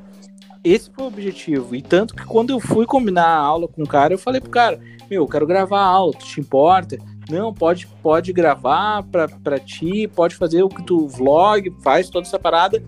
[0.63, 1.75] Esse foi o objetivo.
[1.75, 4.51] E tanto que quando eu fui combinar a aula com o cara, eu falei pro
[4.51, 4.79] cara:
[5.09, 6.97] Meu, eu quero gravar a aula, tu te importa?
[7.29, 12.27] Não, pode, pode gravar pra, pra ti, pode fazer o que tu vlog, faz toda
[12.27, 12.83] essa parada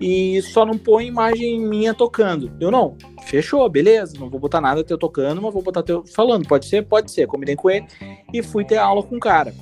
[0.00, 2.50] e só não põe imagem minha tocando.
[2.58, 2.96] Eu não.
[3.26, 4.18] Fechou, beleza.
[4.18, 6.48] Não vou botar nada teu tocando, mas vou botar teu falando.
[6.48, 6.86] Pode ser?
[6.86, 7.26] Pode ser.
[7.26, 7.86] Combinei com ele
[8.32, 9.54] e fui ter aula com o cara.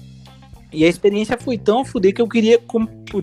[0.72, 2.60] E a experiência foi tão fodida que eu queria,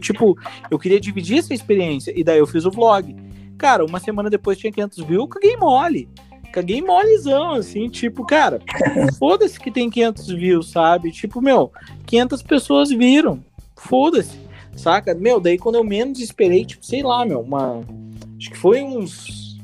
[0.02, 0.38] tipo,
[0.70, 2.12] eu queria dividir essa experiência.
[2.14, 3.16] E daí eu fiz o vlog.
[3.58, 6.10] Cara, uma semana depois tinha 500 views, caguei mole.
[6.52, 8.60] Caguei molezão, assim, tipo, cara,
[9.20, 11.12] foda-se que tem 500 views, sabe?
[11.12, 11.72] Tipo, meu,
[12.06, 13.44] 500 pessoas viram.
[13.76, 14.45] Foda-se
[14.76, 15.14] saca?
[15.14, 17.82] Meu, daí quando eu menos esperei, tipo, sei lá, meu, uma.
[18.38, 19.58] Acho que foi uns.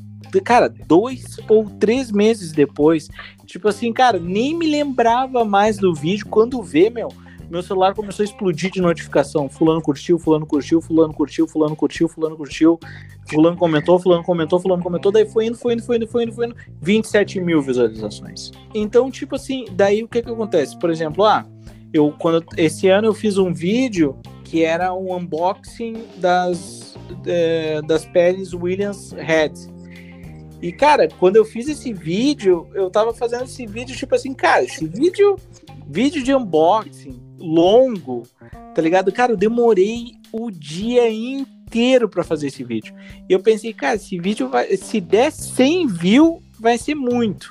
[0.44, 3.08] Cara, dois ou três meses depois.
[3.44, 6.26] Tipo assim, cara, nem me lembrava mais do vídeo.
[6.26, 7.08] Quando vê, meu,
[7.52, 9.46] meu celular começou a explodir de notificação.
[9.46, 12.80] Fulano curtiu, fulano curtiu, fulano curtiu, fulano curtiu, fulano curtiu,
[13.28, 16.32] fulano comentou, fulano comentou, fulano comentou, daí foi indo, foi indo, foi indo, foi indo,
[16.32, 18.52] foi indo, 27 mil visualizações.
[18.74, 20.78] Então, tipo assim, daí o que que acontece?
[20.78, 21.44] Por exemplo, ah,
[21.92, 24.16] eu quando esse ano eu fiz um vídeo
[24.52, 26.94] que era um unboxing das,
[27.24, 29.54] é, das peles Williams Red.
[30.60, 34.62] E, cara, quando eu fiz esse vídeo, eu tava fazendo esse vídeo, tipo assim, cara,
[34.62, 35.36] esse vídeo,
[35.88, 38.24] vídeo de unboxing longo,
[38.74, 39.10] tá ligado?
[39.10, 42.94] Cara, eu demorei o dia inteiro para fazer esse vídeo.
[43.26, 47.50] E eu pensei, cara, esse vídeo vai, se der 100 views, vai ser muito,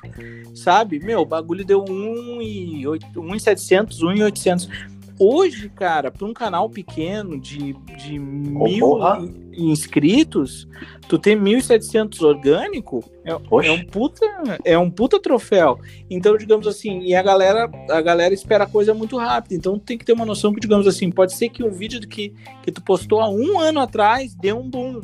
[0.53, 0.99] sabe?
[0.99, 4.90] Meu, o bagulho deu 1,700, 1,800
[5.23, 9.23] Hoje, cara, para um canal pequeno de, de oh, mil porra.
[9.53, 10.67] inscritos,
[11.07, 14.25] tu tem 1.700 orgânico, é, é, um puta,
[14.65, 15.79] é um puta troféu.
[16.09, 19.51] Então, digamos assim, e a galera, a galera espera a coisa muito rápido.
[19.51, 22.33] Então, tem que ter uma noção que, digamos assim, pode ser que um vídeo que,
[22.63, 25.01] que tu postou há um ano atrás dê um boom.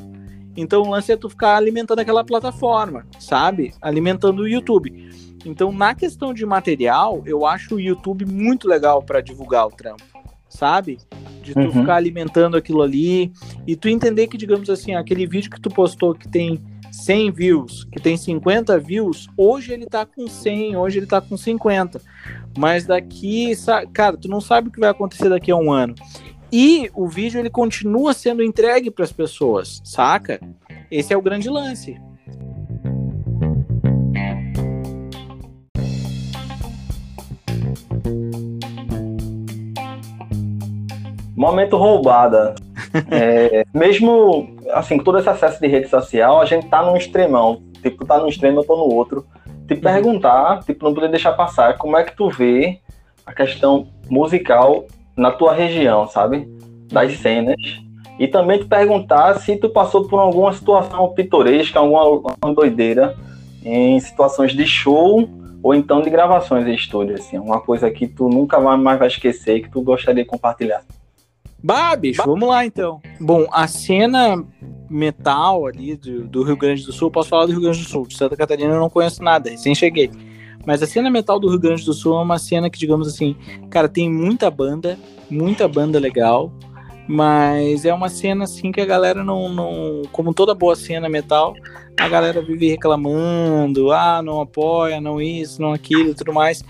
[0.55, 3.71] Então, o lance é tu ficar alimentando aquela plataforma, sabe?
[3.79, 5.11] Alimentando o YouTube.
[5.45, 10.03] Então, na questão de material, eu acho o YouTube muito legal para divulgar o trampo,
[10.49, 10.97] sabe?
[11.41, 11.71] De tu uhum.
[11.71, 13.31] ficar alimentando aquilo ali
[13.65, 16.61] e tu entender que, digamos assim, aquele vídeo que tu postou que tem
[16.91, 21.37] 100 views, que tem 50 views, hoje ele tá com 100, hoje ele tá com
[21.37, 22.01] 50.
[22.57, 23.53] Mas daqui,
[23.93, 25.95] cara, tu não sabe o que vai acontecer daqui a um ano.
[26.51, 30.39] E o vídeo ele continua sendo entregue para as pessoas, saca?
[30.89, 31.99] Esse é o grande lance.
[41.37, 42.55] Momento roubada.
[43.11, 47.61] é, mesmo assim, com todo esse acesso de rede social, a gente tá num extremão.
[47.83, 49.23] Tipo, tá num extremo, eu tô no outro.
[49.67, 49.79] Te uhum.
[49.79, 52.79] perguntar, tipo, não poder deixar passar, como é que tu vê
[53.23, 54.85] a questão musical
[55.15, 56.47] na tua região, sabe?
[56.91, 57.17] Das uhum.
[57.19, 57.55] cenas.
[58.17, 63.15] E também te perguntar se tu passou por alguma situação pitoresca, alguma, alguma doideira
[63.63, 65.29] em situações de show
[65.61, 69.57] ou então de gravações em estúdio, assim, uma coisa que tu nunca mais vai esquecer
[69.57, 70.81] e que tu gostaria de compartilhar.
[71.61, 73.01] Bah, bicho, vamos lá então.
[73.19, 74.43] Bom, a cena
[74.89, 78.07] metal ali do, do, Rio Grande do Sul, posso falar do Rio Grande do Sul,
[78.07, 80.09] de Santa Catarina eu não conheço nada, recém cheguei.
[80.65, 83.35] Mas a cena metal do Rio Grande do Sul é uma cena que, digamos assim,
[83.69, 84.97] cara, tem muita banda,
[85.29, 86.51] muita banda legal,
[87.07, 90.01] mas é uma cena assim que a galera não, não.
[90.11, 91.55] Como toda boa cena metal,
[91.99, 96.63] a galera vive reclamando, ah, não apoia, não isso, não aquilo e tudo mais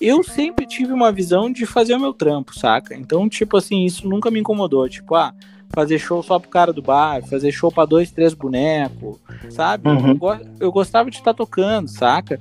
[0.00, 2.94] eu sempre tive uma visão de fazer o meu trampo, saca?
[2.94, 4.88] Então, tipo assim, isso nunca me incomodou.
[4.88, 5.34] Tipo, ah,
[5.70, 9.18] fazer show só pro cara do bar, fazer show pra dois, três bonecos,
[9.50, 9.88] sabe?
[9.88, 10.18] Uhum.
[10.20, 12.40] Eu, eu, gostava de estar tá tocando, saca?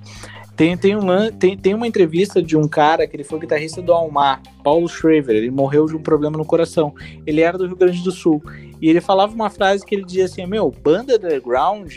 [0.56, 3.94] Tem, tem, um, tem, tem uma entrevista de um cara que ele foi guitarrista do
[3.94, 5.36] Almar, Paulo Schraver.
[5.36, 6.96] Ele morreu de um problema no coração.
[7.28, 8.42] Ele era do Rio Grande do Sul.
[8.82, 11.96] E ele falava uma frase que ele dizia assim: Meu, banda underground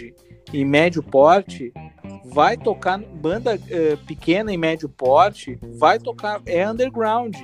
[0.53, 1.73] e médio porte
[2.33, 7.37] vai tocar banda uh, pequena e médio porte, vai tocar é underground.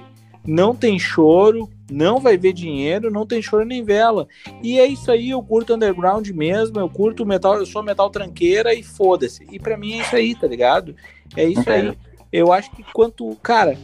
[0.46, 4.28] Não tem choro, não vai ver dinheiro, não tem choro nem vela.
[4.62, 8.72] E é isso aí, eu curto underground mesmo, eu curto metal, eu sou metal tranqueira
[8.72, 9.44] e foda-se.
[9.50, 10.94] E para mim é isso aí, tá ligado?
[11.36, 11.96] É isso aí.
[12.32, 13.76] Eu acho que quanto, cara,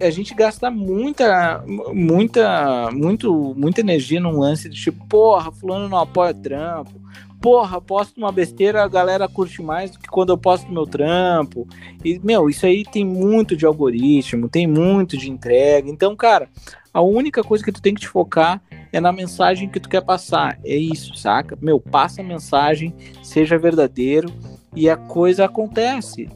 [0.00, 1.62] a gente gasta muita,
[1.92, 7.00] muita, muito, muita energia num lance de tipo, porra, fulano não apoia trampo,
[7.40, 11.66] porra, posto uma besteira, a galera curte mais do que quando eu posto meu trampo.
[12.04, 15.88] E, meu, isso aí tem muito de algoritmo, tem muito de entrega.
[15.88, 16.48] Então, cara,
[16.92, 18.60] a única coisa que tu tem que te focar
[18.92, 20.58] é na mensagem que tu quer passar.
[20.64, 21.56] É isso, saca?
[21.60, 24.32] Meu, passa a mensagem, seja verdadeiro
[24.74, 26.28] e a coisa acontece.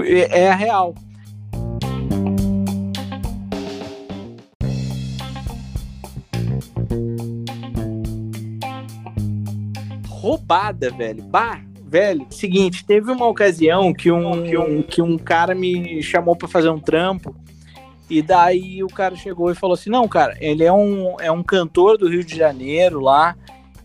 [0.00, 0.94] É, é a real.
[10.26, 11.22] Roubada, velho.
[11.22, 12.26] Bah, velho.
[12.30, 16.68] Seguinte, teve uma ocasião que um, que um, que um cara me chamou para fazer
[16.68, 17.34] um trampo.
[18.10, 21.42] E daí o cara chegou e falou assim: Não, cara, ele é um, é um
[21.42, 23.36] cantor do Rio de Janeiro lá.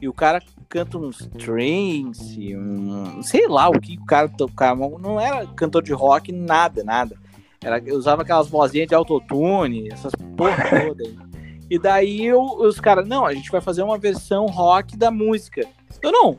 [0.01, 4.89] E o cara canta uns trance, um, sei lá o que o cara tocava.
[4.99, 7.15] Não era cantor de rock, nada, nada.
[7.63, 11.15] Era, usava aquelas vozinhas de autotune, essas porra toda aí.
[11.72, 15.65] E daí eu, os caras, não, a gente vai fazer uma versão rock da música.
[16.01, 16.38] Eu não.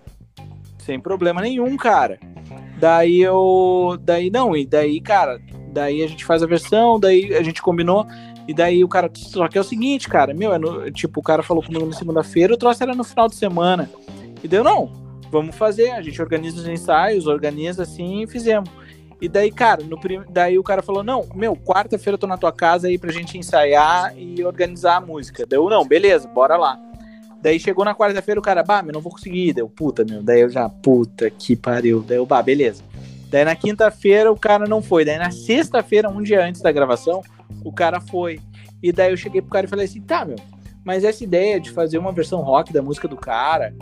[0.76, 2.20] Sem problema nenhum, cara.
[2.78, 3.98] Daí eu.
[4.02, 5.40] Daí não, e daí, cara,
[5.72, 8.06] daí a gente faz a versão, daí a gente combinou.
[8.46, 9.10] E daí o cara.
[9.14, 11.94] Só que é o seguinte, cara, meu, é no, tipo, o cara falou comigo na
[11.94, 13.88] segunda-feira, o troço era no final de semana.
[14.44, 14.92] E deu, não,
[15.30, 15.92] vamos fazer.
[15.92, 18.68] A gente organiza os ensaios, organiza assim e fizemos.
[19.22, 20.20] E daí, cara, no prim...
[20.28, 23.38] daí o cara falou: Não, meu, quarta-feira eu tô na tua casa aí pra gente
[23.38, 25.46] ensaiar e organizar a música.
[25.46, 26.76] Deu, não, beleza, bora lá.
[27.40, 29.52] Daí chegou na quarta-feira o cara, bah, meu, não vou conseguir.
[29.52, 30.24] Deu, puta, meu.
[30.24, 32.02] Daí eu já, puta que pariu.
[32.02, 32.82] Daí eu, bah, beleza.
[33.30, 35.04] Daí na quinta-feira o cara não foi.
[35.04, 37.22] Daí na sexta-feira, um dia antes da gravação,
[37.64, 38.40] o cara foi.
[38.82, 40.36] E daí eu cheguei pro cara e falei assim, tá, meu,
[40.84, 43.72] mas essa ideia de fazer uma versão rock da música do cara,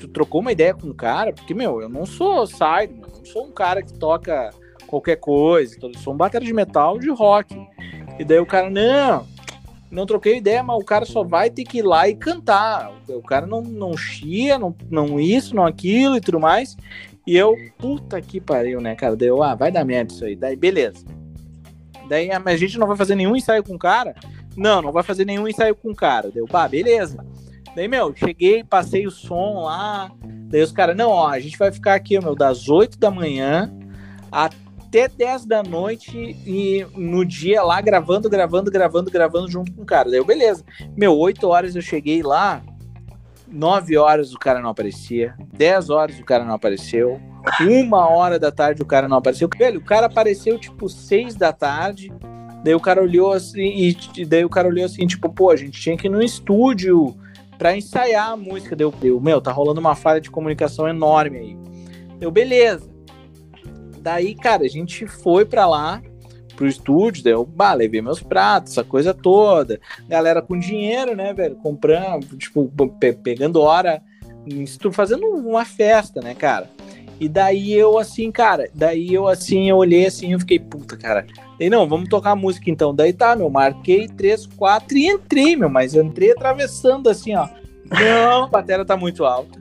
[0.00, 1.32] tu trocou uma ideia com o cara?
[1.32, 2.94] Porque, meu, eu não sou side,
[3.30, 4.50] sou um cara que toca
[4.86, 7.56] qualquer coisa, eu sou um batera de metal de rock.
[8.18, 9.26] E daí o cara, não,
[9.90, 12.92] não troquei ideia, mas o cara só vai ter que ir lá e cantar.
[13.08, 16.76] O cara não, não chia, não, não isso, não aquilo e tudo mais.
[17.26, 19.14] E eu, puta que pariu, né, cara?
[19.14, 20.34] Deu, ah, vai dar merda isso aí.
[20.34, 21.04] Daí, beleza.
[22.08, 24.14] Daí a gente não vai fazer nenhum ensaio com o cara.
[24.56, 26.30] Não, não vai fazer nenhum ensaio com o cara.
[26.30, 27.24] Deu, pá, beleza.
[27.74, 30.10] Daí, meu, cheguei, passei o som lá.
[30.48, 33.72] Daí os caras, não, ó, a gente vai ficar aqui, meu, das 8 da manhã
[34.30, 39.86] até 10 da noite e no dia lá gravando, gravando, gravando, gravando junto com o
[39.86, 40.10] cara.
[40.10, 40.64] Daí eu, beleza.
[40.96, 42.62] Meu, 8 horas eu cheguei lá,
[43.46, 47.20] 9 horas o cara não aparecia, 10 horas o cara não apareceu,
[47.60, 49.48] uma hora da tarde o cara não apareceu.
[49.56, 52.12] Velho, o cara apareceu tipo 6 da tarde.
[52.62, 55.80] Daí o cara olhou assim, e daí o cara olhou assim, tipo, pô, a gente
[55.80, 57.16] tinha que ir no estúdio
[57.60, 58.74] para ensaiar a música.
[58.74, 61.58] Deu, deu, meu, tá rolando uma falha de comunicação enorme aí.
[62.18, 62.90] Deu, beleza.
[64.00, 66.00] Daí, cara, a gente foi para lá,
[66.56, 69.78] pro estúdio, deu, bah, levei meus pratos, essa coisa toda.
[70.08, 72.66] Galera com dinheiro, né, velho, comprando, tipo,
[72.98, 74.02] pe pegando hora,
[74.90, 76.70] fazendo uma festa, né, cara.
[77.20, 81.26] E daí eu, assim, cara, daí eu, assim, eu olhei assim, eu fiquei, puta, cara.
[81.60, 82.94] E não, vamos tocar música então.
[82.94, 87.46] Daí tá, meu, marquei três, quatro e entrei, meu, mas entrei atravessando assim, ó.
[87.90, 89.60] Não, a bateria tá muito alta.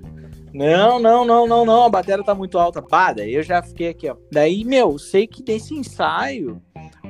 [0.54, 2.82] Não, não, não, não, não, a bateria tá muito alta.
[2.82, 4.16] Pá, daí eu já fiquei aqui, ó.
[4.32, 6.62] Daí, meu, sei que nesse ensaio,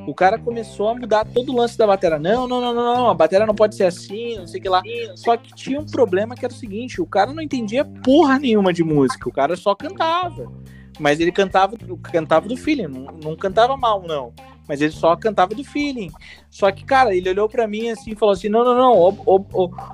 [0.10, 2.20] o cara começou a mudar todo o lance da bateria.
[2.20, 4.70] Não, não, não, não, não, a bateria não pode ser assim, não sei o que
[4.70, 4.82] lá.
[5.16, 8.74] Só que tinha um problema que era o seguinte, o cara não entendia porra nenhuma
[8.74, 10.52] de música, o cara só cantava.
[11.00, 11.78] Mas ele cantava,
[12.12, 14.34] cantava do feeling, não, não cantava mal, não
[14.70, 16.12] mas ele só cantava do feeling.
[16.48, 19.54] Só que, cara, ele olhou para mim assim e falou assim: não, não, não.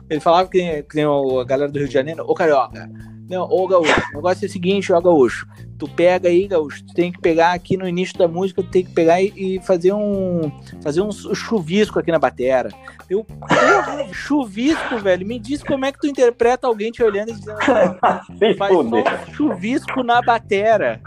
[0.09, 2.91] Ele falava que, que a galera do Rio de Janeiro, ô carioca.
[3.27, 5.47] Não, ô Gaúcho, o negócio é o seguinte, ó Gaúcho,
[5.79, 8.85] tu pega aí, Gaúcho, tu tem que pegar aqui no início da música, tu tem
[8.85, 10.51] que pegar e, e fazer um
[10.81, 12.69] fazer um chuvisco aqui na batera.
[13.09, 17.33] Eu, porra, chuvisco, velho, me diz como é que tu interpreta alguém te olhando e
[17.33, 18.91] dizendo assim, faz um
[19.33, 21.01] chuvisco na batera.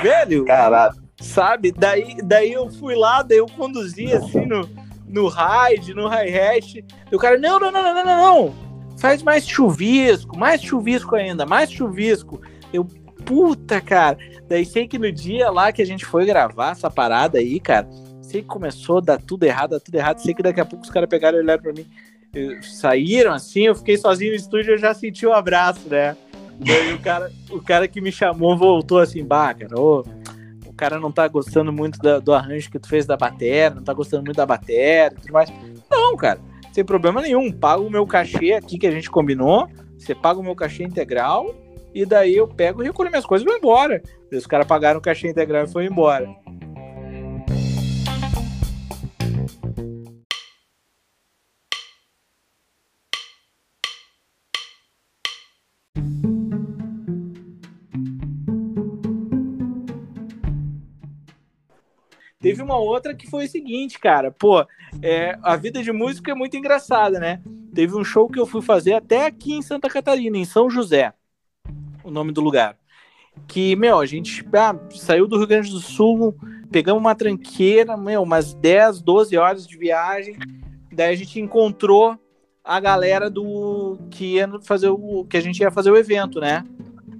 [0.00, 0.94] velho, Caralho.
[1.20, 1.72] sabe?
[1.72, 4.68] Daí, daí eu fui lá, daí eu conduzi assim no,
[5.08, 8.69] no ride, no hi-hat, e o cara, não, não, não, não, não, não,
[9.00, 12.40] faz mais chuvisco, mais chuvisco ainda, mais chuvisco.
[12.72, 12.84] Eu,
[13.24, 14.18] puta, cara.
[14.46, 17.88] Daí sei que no dia lá que a gente foi gravar essa parada aí, cara,
[18.20, 20.18] sei que começou a dar tudo errado, dar tudo errado.
[20.18, 21.86] Sei que daqui a pouco os caras pegaram e olharam pra mim.
[22.62, 26.16] Saíram assim, eu fiquei sozinho no estúdio, eu já senti o um abraço, né?
[26.58, 30.04] Daí o cara, o cara que me chamou voltou assim, bah, cara, ô,
[30.66, 33.82] o cara não tá gostando muito da, do arranjo que tu fez da bateria, não
[33.82, 35.50] tá gostando muito da bateria e tudo mais.
[35.90, 36.38] Não, cara,
[36.72, 37.50] sem problema nenhum.
[37.52, 39.68] Pago o meu cachê aqui que a gente combinou.
[39.98, 41.54] Você paga o meu cachê integral.
[41.94, 44.00] E daí eu pego, recolho minhas coisas e vou embora.
[44.32, 46.28] Os caras pagaram o cachê integral e foi embora.
[62.42, 64.30] Teve uma outra que foi o seguinte, cara.
[64.30, 64.64] Pô,
[65.02, 67.42] é, a vida de músico é muito engraçada, né?
[67.74, 71.12] Teve um show que eu fui fazer até aqui em Santa Catarina, em São José,
[72.02, 72.78] o nome do lugar.
[73.46, 76.34] Que, meu, a gente ah, saiu do Rio Grande do Sul,
[76.70, 80.38] pegamos uma tranqueira, meu, umas 10, 12 horas de viagem.
[80.90, 82.18] Daí a gente encontrou
[82.64, 86.64] a galera do que ia fazer o que a gente ia fazer o evento, né?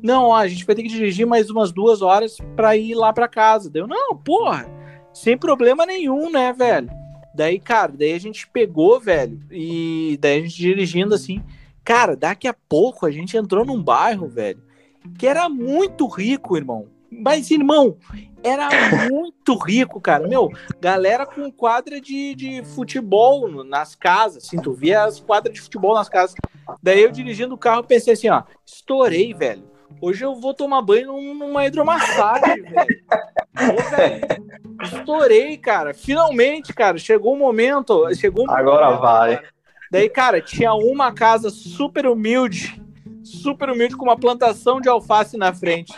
[0.02, 3.12] Não, ó, a gente vai ter que dirigir mais umas duas horas para ir lá
[3.12, 3.68] para casa.
[3.68, 4.79] Deu, não, porra
[5.12, 6.90] sem problema nenhum, né, velho?
[7.34, 11.42] Daí, cara, daí a gente pegou, velho, e daí a gente dirigindo assim.
[11.84, 14.62] Cara, daqui a pouco a gente entrou num bairro, velho,
[15.18, 16.88] que era muito rico, irmão.
[17.10, 17.96] Mas, irmão,
[18.42, 18.68] era
[19.10, 20.28] muito rico, cara.
[20.28, 20.50] Meu,
[20.80, 25.94] galera com quadra de, de futebol nas casas, assim, tu via as quadras de futebol
[25.94, 26.36] nas casas.
[26.82, 29.64] Daí eu dirigindo o carro pensei assim, ó, estourei, velho.
[30.00, 33.00] Hoje eu vou tomar banho numa hidromassagem, velho.
[34.82, 35.92] Estourei, cara.
[35.92, 36.98] Finalmente, cara.
[36.98, 38.06] Chegou o momento.
[38.14, 39.36] Chegou o Agora momento, vai.
[39.36, 39.48] Cara.
[39.90, 42.80] Daí, cara, tinha uma casa super humilde,
[43.24, 45.92] super humilde, com uma plantação de alface na frente.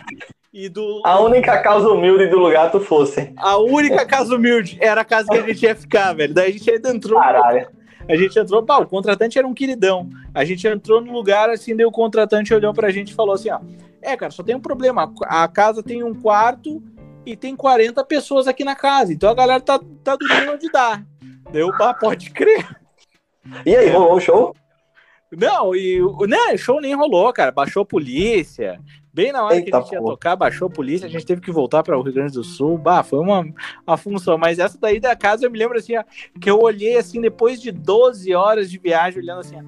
[0.52, 1.02] E do...
[1.04, 3.32] A única casa humilde do lugar tu fosse.
[3.36, 6.34] A única casa humilde era a casa que a gente ia ficar, velho.
[6.34, 7.20] Daí a gente ainda entrou.
[7.20, 7.68] Caralho.
[8.12, 10.10] A gente entrou, pá, o contratante era um queridão.
[10.34, 13.48] A gente entrou no lugar, assim, daí o contratante olhou pra gente e falou assim:
[13.48, 13.58] ó,
[14.02, 15.10] é, cara, só tem um problema.
[15.22, 16.82] A casa tem um quarto
[17.24, 19.14] e tem 40 pessoas aqui na casa.
[19.14, 21.02] Então a galera tá, tá dormindo onde dá.
[21.50, 22.68] Deu, pá, pode crer.
[23.64, 24.54] E aí, rolou o show?
[25.34, 27.50] Não, e o né, show nem rolou, cara.
[27.50, 28.78] Baixou a polícia.
[29.12, 31.42] Bem na hora Eita, que a gente ia tocar, baixou a polícia, a gente teve
[31.42, 32.78] que voltar para o Rio Grande do Sul.
[32.78, 33.44] Bah, foi uma,
[33.86, 34.38] uma função.
[34.38, 35.92] Mas essa daí da casa eu me lembro assim,
[36.40, 39.58] que eu olhei assim, depois de 12 horas de viagem, olhando assim,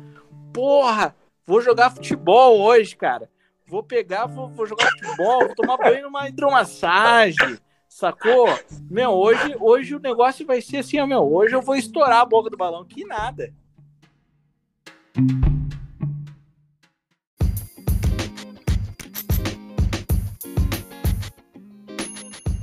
[0.52, 1.14] porra,
[1.46, 3.28] vou jogar futebol hoje, cara.
[3.66, 7.58] Vou pegar, vou, vou jogar futebol, vou tomar banho numa hidromassagem,
[7.94, 8.48] Sacou?
[8.90, 11.32] Meu, hoje, hoje o negócio vai ser assim, ó, meu.
[11.32, 12.84] Hoje eu vou estourar a boca do balão.
[12.84, 13.54] Que nada.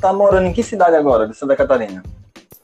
[0.02, 2.02] Tá morando em que cidade agora, de Santa Catarina?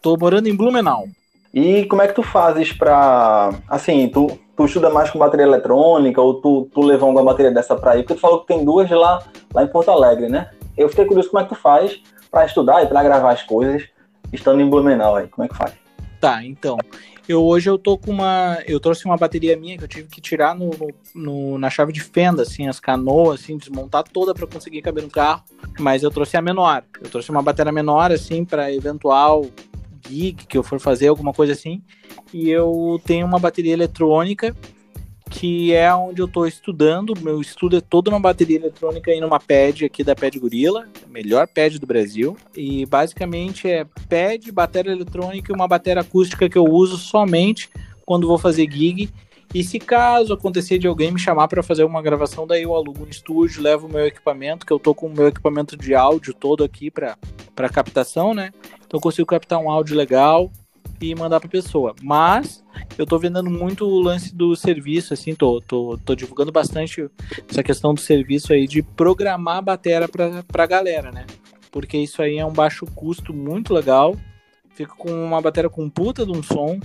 [0.02, 1.08] Tô morando em Blumenau.
[1.54, 3.52] E como é que tu fazes pra.
[3.70, 7.76] Assim, tu, tu estuda mais com bateria eletrônica ou tu, tu levou uma bateria dessa
[7.76, 8.02] pra ir?
[8.02, 9.22] Porque tu falou que tem duas lá,
[9.54, 10.50] lá em Porto Alegre, né?
[10.76, 13.88] Eu fiquei curioso como é que tu faz pra estudar e pra gravar as coisas
[14.34, 15.28] estando em Blumenau aí.
[15.28, 15.74] Como é que faz?
[16.20, 16.78] Tá, então.
[17.28, 18.58] Eu hoje eu tô com uma.
[18.66, 20.72] Eu trouxe uma bateria minha que eu tive que tirar no,
[21.14, 25.10] no na chave de fenda, assim, as canoas, assim, desmontar toda para conseguir caber no
[25.10, 25.44] carro.
[25.78, 26.84] Mas eu trouxe a menor.
[27.02, 29.46] Eu trouxe uma bateria menor, assim, para eventual
[30.08, 31.82] gig que eu for fazer, alguma coisa assim.
[32.34, 34.56] E eu tenho uma bateria eletrônica
[35.30, 37.14] que é onde eu estou estudando.
[37.22, 41.48] Meu estudo é todo numa bateria eletrônica e numa pad aqui da Pad Gorilla, melhor
[41.48, 42.38] pad do Brasil.
[42.56, 47.70] E basicamente é pad, bateria eletrônica e uma bateria acústica que eu uso somente
[48.06, 49.10] quando vou fazer gig.
[49.54, 53.06] E se caso acontecer de alguém me chamar para fazer uma gravação, daí eu alugo
[53.06, 56.34] um estúdio, levo o meu equipamento, que eu tô com o meu equipamento de áudio
[56.34, 58.52] todo aqui para captação, né?
[58.86, 60.52] Então consigo captar um áudio legal
[61.02, 61.96] e mandar para pessoa.
[62.02, 62.64] Mas
[62.98, 67.10] eu tô vendendo muito o lance do serviço, assim, tô, tô, tô divulgando bastante
[67.50, 71.26] essa questão do serviço aí de programar a bateria pra, pra galera, né?
[71.72, 74.16] Porque isso aí é um baixo custo muito legal.
[74.74, 76.80] Fica com uma bateria com puta de um som.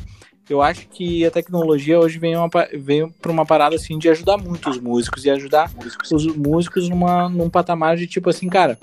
[0.48, 4.36] Eu acho que a tecnologia hoje vem, uma, veio para uma parada assim de ajudar
[4.36, 5.70] muito os músicos e ajudar
[6.12, 8.78] os músicos numa, num patamar de tipo assim, cara,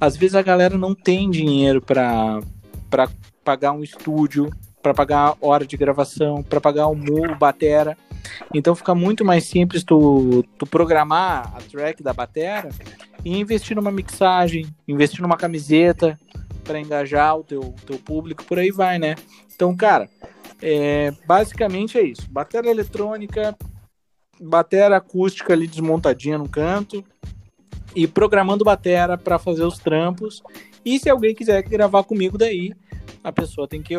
[0.00, 2.40] às vezes a galera não tem dinheiro para
[3.44, 4.50] pagar um estúdio,
[4.82, 7.96] para pagar hora de gravação, para pagar o mu, batera.
[8.52, 12.68] Então fica muito mais simples tu, tu programar a track da batera
[13.24, 16.18] e investir numa mixagem, investir numa camiseta
[16.64, 19.14] para engajar o teu, teu público, por aí vai, né?
[19.54, 20.08] Então, cara,
[20.60, 22.28] é, basicamente é isso.
[22.30, 23.56] Batera eletrônica,
[24.40, 27.04] batera acústica ali desmontadinha no canto
[27.94, 30.42] e programando batera para fazer os trampos.
[30.84, 32.72] E se alguém quiser gravar comigo daí,
[33.22, 33.94] a pessoa tem que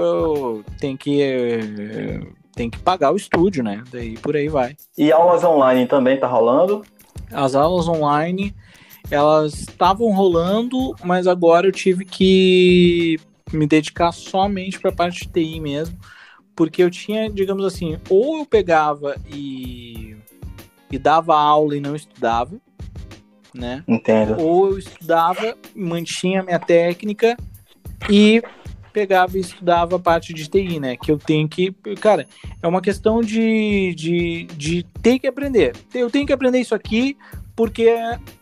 [0.80, 2.22] tem que
[2.56, 3.84] tem que pagar o estúdio, né?
[3.91, 4.76] Daí por aí vai.
[4.97, 6.84] E aulas online também tá rolando?
[7.32, 8.54] As aulas online
[9.12, 13.20] elas estavam rolando, mas agora eu tive que
[13.51, 15.97] me dedicar somente para a parte de TI mesmo,
[16.56, 20.16] porque eu tinha, digamos assim, ou eu pegava e,
[20.91, 22.56] e dava aula e não estudava,
[23.54, 23.84] né?
[23.88, 24.39] Entendo.
[24.41, 27.38] Ou eu estudava, mantinha minha técnica
[28.10, 28.41] e
[28.93, 30.95] pegava e estudava a parte de TI, né?
[30.95, 31.71] Que eu tenho que.
[31.99, 32.27] Cara,
[32.61, 35.75] é uma questão de, de, de ter que aprender.
[35.93, 37.17] Eu tenho que aprender isso aqui,
[37.55, 37.91] porque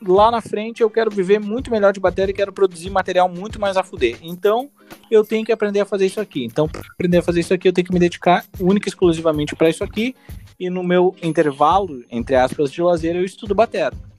[0.05, 3.59] lá na frente eu quero viver muito melhor de bateria e quero produzir material muito
[3.59, 4.17] mais a fuder.
[4.21, 4.69] Então,
[5.09, 6.43] eu tenho que aprender a fazer isso aqui.
[6.43, 9.55] Então, para aprender a fazer isso aqui, eu tenho que me dedicar única e exclusivamente
[9.55, 10.13] para isso aqui.
[10.59, 14.10] E no meu intervalo, entre aspas, de lazer, eu estudo bateria.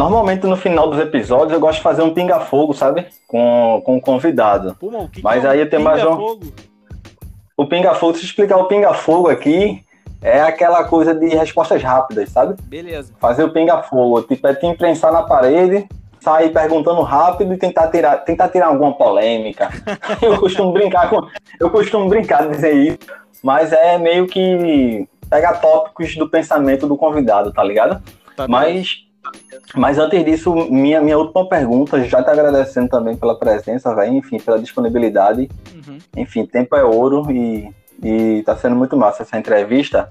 [0.00, 3.06] Normalmente no final dos episódios eu gosto de fazer um pinga-fogo, sabe?
[3.28, 4.74] Com, com o convidado.
[4.80, 6.40] Pô, mano, que Mas que é aí eu tenho mais um.
[7.54, 9.84] O pinga-fogo, se explicar o pinga-fogo aqui,
[10.22, 12.56] é aquela coisa de respostas rápidas, sabe?
[12.62, 13.12] Beleza.
[13.20, 15.86] Fazer o pinga-fogo, tipo, é te imprensar na parede,
[16.18, 19.68] sair perguntando rápido e tentar tirar, tentar tirar alguma polêmica.
[20.22, 21.28] eu costumo brincar com.
[21.60, 22.98] Eu costumo brincar de dizer isso,
[23.42, 28.02] mas é meio que pegar tópicos do pensamento do convidado, tá ligado?
[28.34, 29.09] Tá mas.
[29.74, 34.38] Mas antes disso, minha, minha última pergunta, já te agradecendo também pela presença, véio, enfim,
[34.38, 35.48] pela disponibilidade.
[35.74, 35.98] Uhum.
[36.16, 37.72] Enfim, tempo é ouro e,
[38.02, 40.10] e tá sendo muito massa essa entrevista.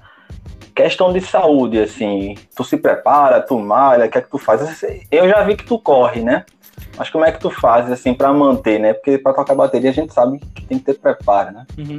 [0.74, 4.82] Questão de saúde, assim, tu se prepara, tu malha, o que é que tu faz?
[5.10, 6.44] Eu já vi que tu corre, né?
[6.96, 8.94] Mas como é que tu fazes, assim, para manter, né?
[8.94, 11.66] Porque para tocar bateria a gente sabe que tem que ter preparo, né?
[11.76, 11.98] Uhum.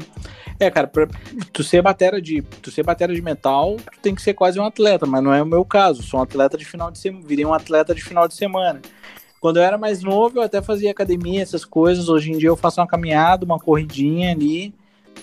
[0.62, 1.07] É, cara, pra
[1.51, 4.64] tu ser batera de, tu ser batera de metal, tu tem que ser quase um
[4.64, 6.03] atleta, mas não é o meu caso.
[6.03, 8.80] Sou um atleta de final de semana, virei um atleta de final de semana.
[9.39, 12.09] Quando eu era mais novo, eu até fazia academia, essas coisas.
[12.09, 14.72] Hoje em dia eu faço uma caminhada, uma corridinha ali.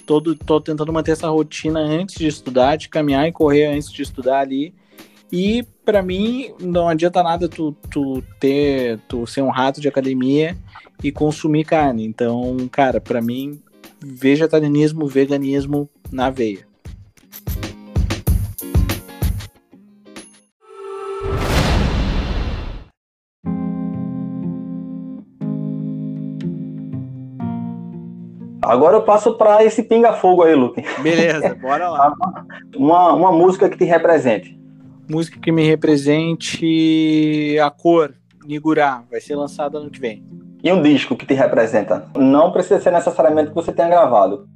[0.05, 4.03] Todo, tô tentando manter essa rotina antes de estudar, de caminhar e correr antes de
[4.03, 4.74] estudar ali.
[5.30, 10.59] E para mim não adianta nada tu, tu ter, tu ser um rato de academia
[11.01, 12.05] e consumir carne.
[12.05, 13.62] Então, cara, para mim
[14.01, 16.68] vegetarianismo, veganismo na veia.
[28.68, 30.84] Agora eu passo para esse pinga-fogo aí, Luke.
[31.03, 32.12] Beleza, bora lá.
[32.76, 34.61] uma, uma música que te represente.
[35.11, 40.22] Música que me represente a cor, Nigurá, vai ser lançada ano que vem.
[40.62, 42.06] E um disco que te representa?
[42.16, 44.48] Não precisa ser necessariamente que você tenha gravado.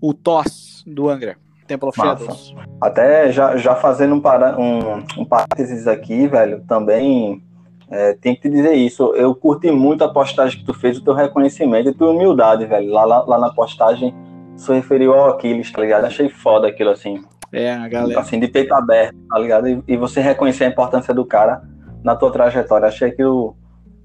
[0.00, 1.36] O Toss, do Angra.
[1.66, 2.24] Temple of Massa.
[2.24, 2.54] Shadows.
[2.80, 7.42] Até já, já fazendo um, para, um, um parênteses aqui, velho, também
[7.90, 9.14] é, tem que te dizer isso.
[9.14, 12.90] Eu curti muito a postagem que tu fez, o teu reconhecimento e tua humildade, velho.
[12.90, 14.14] Lá, lá, lá na postagem,
[14.56, 16.06] se referiu ao Aquiles, tá ligado?
[16.06, 17.22] Achei foda aquilo assim.
[17.52, 18.20] É, a galera.
[18.20, 19.68] Assim, de peito aberto, tá ligado?
[19.68, 21.62] E, e você reconhecer a importância do cara
[22.02, 22.88] na tua trajetória.
[22.88, 23.56] Achei aquilo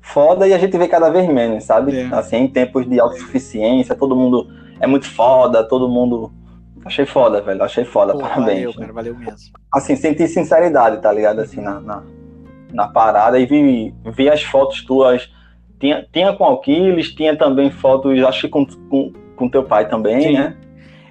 [0.03, 1.97] foda e a gente vê cada vez menos, sabe?
[1.97, 2.09] É.
[2.13, 4.47] Assim, em tempos de autossuficiência, todo mundo
[4.79, 6.31] é muito foda, todo mundo.
[6.85, 7.63] Achei foda, velho.
[7.63, 8.65] Achei foda, Pô, parabéns.
[8.65, 9.37] valeu, cara, valeu mesmo.
[9.73, 11.39] Assim, senti sinceridade, tá ligado?
[11.39, 12.03] Assim, na, na,
[12.73, 15.31] na parada e vi, vi as fotos tuas.
[15.79, 20.21] Tinha, tinha com Alquiles, tinha também fotos, acho que com, com, com teu pai também,
[20.21, 20.33] Sim.
[20.33, 20.57] né?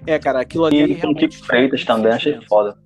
[0.06, 0.82] É, cara, aquilo ali.
[0.82, 2.76] E com o realmente Kiko Freitas também, achei foda.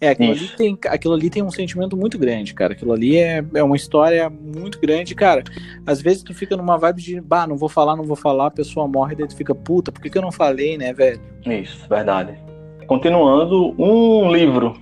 [0.00, 2.72] É, aquilo ali, tem, aquilo ali tem um sentimento muito grande, cara.
[2.72, 5.42] Aquilo ali é, é uma história muito grande, cara.
[5.86, 8.50] Às vezes tu fica numa vibe de, bah, não vou falar, não vou falar, a
[8.50, 11.20] pessoa morre, daí tu fica, puta, por que, que eu não falei, né, velho?
[11.46, 12.38] Isso, verdade.
[12.86, 14.76] Continuando, um livro.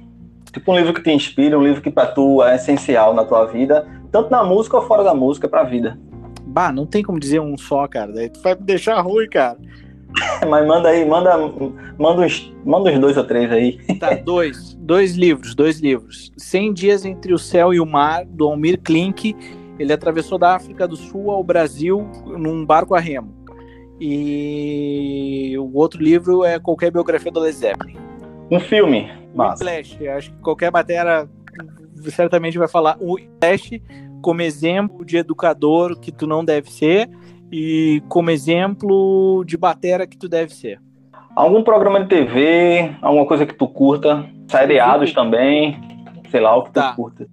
[0.52, 3.46] Tipo um livro que te inspira, um livro que pra tu é essencial na tua
[3.46, 5.98] vida, tanto na música ou fora da música, pra vida.
[6.44, 8.12] Bah, não tem como dizer um só, cara.
[8.12, 9.56] Daí tu vai me deixar ruim, cara.
[10.48, 11.36] Mas manda aí, manda,
[11.98, 13.78] manda, uns, manda uns dois ou três aí.
[13.98, 14.74] Tá, dois.
[14.74, 16.32] Dois livros, dois livros.
[16.36, 19.36] 100 Dias Entre o Céu e o Mar, do Almir Klink.
[19.78, 23.34] Ele atravessou da África do Sul ao Brasil num barco a remo.
[24.00, 27.96] E o outro livro é qualquer biografia do Led Zeppelin.
[28.50, 29.10] Um filme.
[29.34, 29.64] Massa.
[29.64, 31.28] Whiplash, acho que qualquer matéria
[32.10, 33.80] certamente vai falar o Whiplash
[34.20, 37.08] como exemplo de educador que tu não deve ser
[37.52, 40.80] e como exemplo de batera que tu deve ser.
[41.36, 45.78] Algum programa de TV, alguma coisa que tu curta, seriados também,
[46.30, 46.90] sei lá o que Tá.
[46.90, 47.26] tu curta.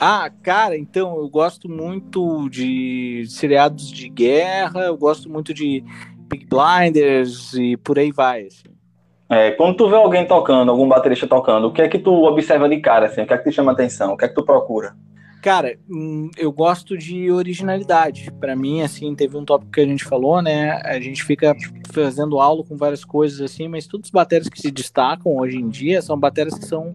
[0.00, 5.82] Ah, cara, então eu gosto muito de seriados de guerra, eu gosto muito de
[6.30, 8.46] Big Blinders e por aí vai.
[8.46, 8.68] assim.
[9.28, 12.68] É, quando tu vê alguém tocando, algum baterista tocando, o que é que tu observa
[12.68, 13.22] de cara, assim?
[13.22, 14.12] O que é que te chama atenção?
[14.12, 14.94] O que é que tu procura?
[15.42, 18.30] Cara, hum, eu gosto de originalidade.
[18.38, 20.80] Pra mim, assim, teve um tópico que a gente falou, né?
[20.84, 21.52] A gente fica
[21.92, 25.68] fazendo aula com várias coisas assim, mas todos os bateras que se destacam hoje em
[25.68, 26.94] dia são bateras que são,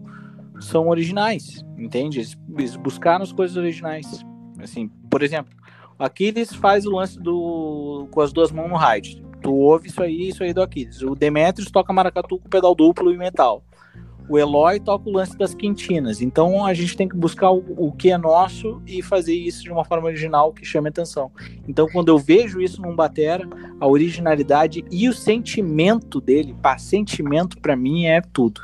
[0.60, 2.20] são originais, entende?
[2.20, 4.24] Eles, buscaram as coisas originais.
[4.62, 5.54] Assim, por exemplo,
[5.98, 9.22] Aquiles faz o lance do com as duas mãos no ride.
[9.42, 11.02] Tu ouve isso aí, isso aí do Aquiles.
[11.02, 13.62] O Demetrius toca maracatu com pedal duplo e metal
[14.28, 16.20] o Eloy toca o lance das quintinas.
[16.20, 19.70] Então a gente tem que buscar o, o que é nosso e fazer isso de
[19.70, 21.30] uma forma original que chame atenção.
[21.66, 23.48] Então quando eu vejo isso num batera,
[23.80, 28.60] a originalidade e o sentimento dele, pá, sentimento pra mim é tudo.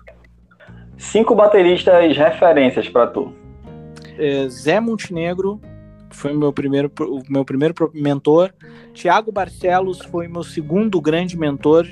[0.96, 3.32] Cinco bateristas referências pra tu.
[4.16, 5.60] É, Zé Montenegro
[6.10, 8.52] foi o meu primeiro, o meu primeiro mentor.
[8.92, 11.86] Tiago Barcelos foi meu segundo grande mentor.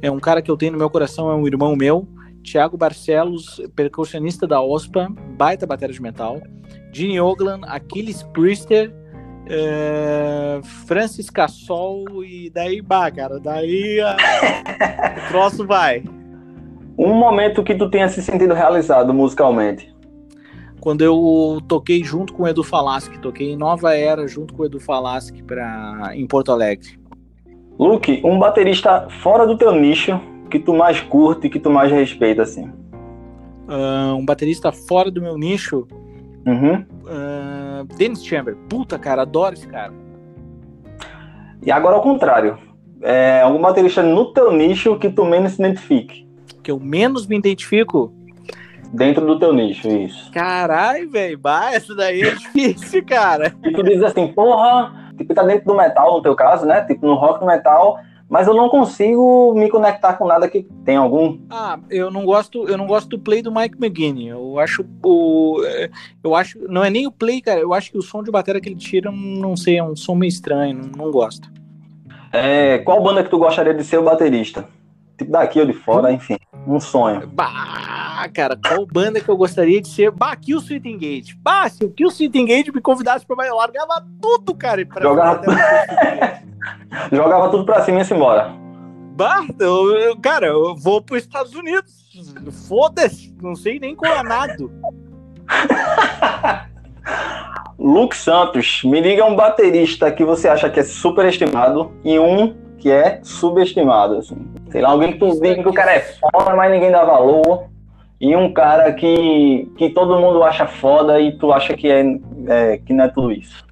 [0.00, 2.08] É um cara que eu tenho no meu coração, é um irmão meu.
[2.46, 6.40] Tiago Barcelos, percussionista da OSPA, baita bateria de metal.
[6.92, 8.94] Gene Oglan, Aquiles Priester,
[9.48, 14.16] é, Francis Cassol e daí, bah, cara, daí ah,
[15.26, 16.04] o troço vai.
[16.96, 19.92] Um momento que tu tenha se sentido realizado musicalmente.
[20.80, 24.66] quando eu toquei junto com o Edu Falaschi, toquei em Nova Era junto com o
[24.66, 26.96] Edu Falaschi pra, em Porto Alegre.
[27.76, 30.18] Luke, um baterista fora do teu nicho
[30.50, 32.70] que tu mais curte e que tu mais respeita, assim.
[33.68, 35.86] Ah, um baterista fora do meu nicho,
[36.46, 36.84] Uhum.
[37.08, 38.56] ah, Dennis Chamber.
[38.68, 39.92] Puta, cara, adoro esse cara.
[41.64, 42.58] E agora ao contrário.
[43.02, 46.26] É, algum baterista no teu nicho que tu menos se identifique.
[46.62, 48.12] Que eu menos me identifico.
[48.92, 50.30] Dentro do teu nicho, isso.
[50.32, 51.38] Caralho, velho,
[51.72, 53.52] essa daí é difícil, cara.
[53.64, 56.82] E tu diz assim, porra, tipo, tá dentro do metal no teu caso, né?
[56.82, 57.98] Tipo, no rock no metal,
[58.28, 61.38] mas eu não consigo me conectar com nada que tem algum.
[61.48, 64.30] Ah, eu não gosto, eu não gosto do play do Mike McGuinness.
[64.30, 65.90] Eu acho o eh,
[66.22, 68.60] eu acho, não é nem o play, cara, eu acho que o som de bateria
[68.60, 71.50] que ele tira, não sei, é um som meio estranho, não, não gosto.
[72.32, 74.68] É, qual banda que tu gostaria de ser o baterista?
[75.16, 76.36] Tipo, daqui ou de fora, enfim.
[76.66, 77.26] Um sonho.
[77.28, 80.10] Bah, cara, qual banda que eu gostaria de ser?
[80.10, 81.38] Bah, Kill Sweet Engage.
[81.40, 84.84] Bah, se o Kill Sweet Engage me convidasse pra eu largava tudo, cara.
[84.84, 85.42] Pra Jogava
[87.12, 88.52] Jogava tudo pra cima e ia embora.
[89.14, 91.94] Bah, eu, eu- cara, eu vou pros Estados Unidos.
[92.68, 94.70] Foda-se, não sei nem qual é nado.
[97.78, 102.56] Luke Santos, me liga um baterista que você acha que é super estimado e um
[102.86, 104.36] que é subestimado, assim.
[104.70, 107.64] Sei lá, alguém que tu diga que o cara é foda, mas ninguém dá valor.
[108.20, 112.04] E um cara que, que todo mundo acha foda e tu acha que, é,
[112.46, 113.66] é que não é tudo isso.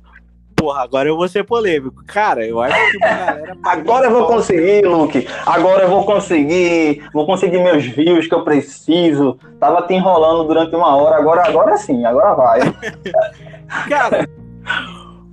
[0.57, 2.03] Porra, agora eu vou ser polêmico.
[2.05, 2.99] Cara, eu acho que.
[3.63, 5.29] Agora eu vou conseguir, Luke.
[5.47, 7.05] Agora eu vou conseguir.
[7.13, 9.39] Vou conseguir meus views que eu preciso.
[9.61, 11.17] Tava te enrolando durante uma hora.
[11.17, 12.61] Agora, agora sim, agora vai.
[13.89, 14.27] Cara,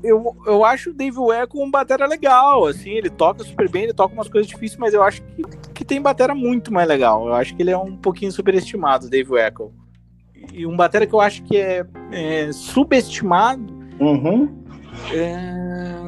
[0.04, 3.94] eu, eu acho o Dave Echo um batera legal, assim, ele toca super bem, ele
[3.94, 7.28] toca umas coisas difíceis, mas eu acho que, que tem batera muito mais legal.
[7.28, 9.72] Eu acho que ele é um pouquinho superestimado, Dave Echo.
[10.54, 13.74] E um batera que eu acho que é, é subestimado.
[14.00, 14.50] Uhum.
[15.14, 16.02] É...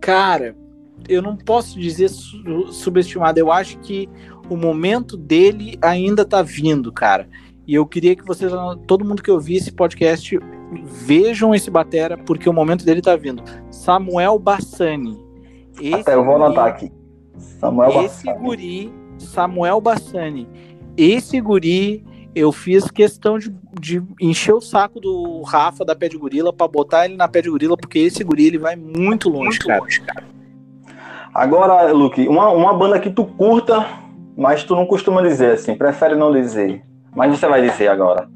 [0.00, 0.54] Cara,
[1.08, 3.38] eu não posso dizer su subestimado.
[3.38, 4.08] Eu acho que
[4.48, 7.28] o momento dele ainda tá vindo, cara.
[7.66, 8.50] E eu queria que vocês,
[8.86, 10.38] todo mundo que ouvir esse podcast,
[10.84, 13.42] vejam esse batera, porque o momento dele tá vindo.
[13.70, 15.18] Samuel Bassani.
[15.80, 16.92] Esse Até eu vou anotar aqui.
[17.38, 18.44] Samuel esse Bassani.
[18.44, 20.48] guri, Samuel Bassani.
[20.96, 26.18] Esse guri, eu fiz questão de, de encher o saco do Rafa da Pé de
[26.18, 29.48] Gorila pra botar ele na Pé de Gorila, porque esse guri ele vai muito longe,
[29.48, 29.80] muito cara.
[29.80, 30.24] Longe, cara.
[31.32, 33.86] Agora, Luke, uma, uma banda que tu curta,
[34.36, 36.84] mas tu não costuma dizer assim, prefere não dizer.
[37.14, 38.28] Mas você vai dizer agora.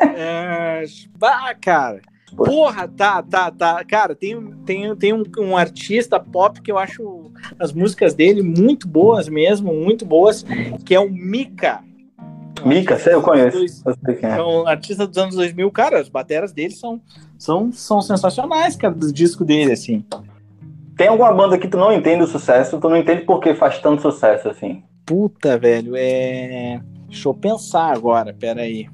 [0.00, 0.84] É,
[1.18, 2.00] bah, cara.
[2.36, 3.84] Porra, tá, tá, tá.
[3.84, 8.86] Cara, tem, tem, tem um, um, artista pop que eu acho as músicas dele muito
[8.86, 10.44] boas mesmo, muito boas,
[10.84, 11.82] que é o Mika.
[12.64, 13.56] Mika, sei, eu conheço.
[13.56, 14.38] Dois, eu sei é.
[14.38, 17.00] é um artista dos anos 2000, cara, as bateras dele são,
[17.38, 20.04] são, são sensacionais, cara, do disco dele, assim.
[20.96, 23.78] Tem alguma banda que tu não entende o sucesso, tu não entende por que faz
[23.78, 24.82] tanto sucesso, assim?
[25.06, 26.80] Puta, velho, é...
[27.08, 28.88] Deixa eu pensar agora, peraí.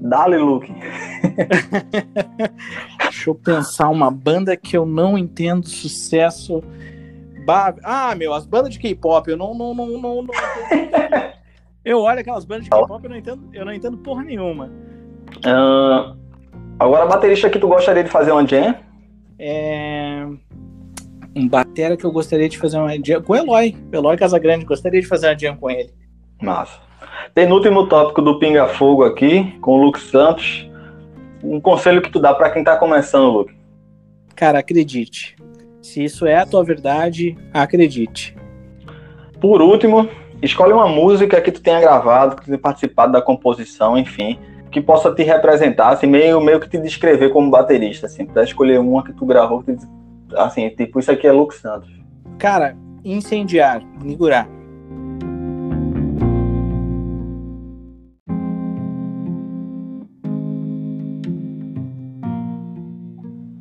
[0.00, 0.72] Dale, Luke.
[3.02, 6.62] Deixa eu pensar uma banda que eu não entendo sucesso.
[7.82, 10.34] Ah, meu, as bandas de K-pop, eu não, não, não, não, não
[11.84, 14.70] Eu olho aquelas bandas de K-pop, eu não entendo, eu não entendo porra nenhuma.
[15.38, 16.16] Uh,
[16.78, 18.74] agora, baterista que tu gostaria de fazer uma jam?
[19.38, 20.26] É
[21.34, 23.76] um batera que eu gostaria de fazer uma jam com o Eloy.
[23.92, 25.92] Eloy Casagrande, gostaria de fazer uma jam com ele.
[26.40, 26.80] Massa.
[27.34, 30.68] Penúltimo tópico do Pinga Fogo aqui, com o Luke Santos.
[31.42, 33.54] Um conselho que tu dá para quem tá começando, Luke?
[34.34, 35.36] Cara, acredite.
[35.80, 38.36] Se isso é a tua verdade, acredite.
[39.40, 40.08] Por último,
[40.42, 44.38] escolhe uma música que tu tenha gravado, que tu tenha participado da composição, enfim,
[44.70, 48.26] que possa te representar, assim, meio, meio que te descrever como baterista, assim.
[48.26, 49.76] Pra escolher uma que tu gravou, que,
[50.36, 51.90] assim, tipo, isso aqui é Luke Santos.
[52.38, 54.59] Cara, incendiar, Nigurar.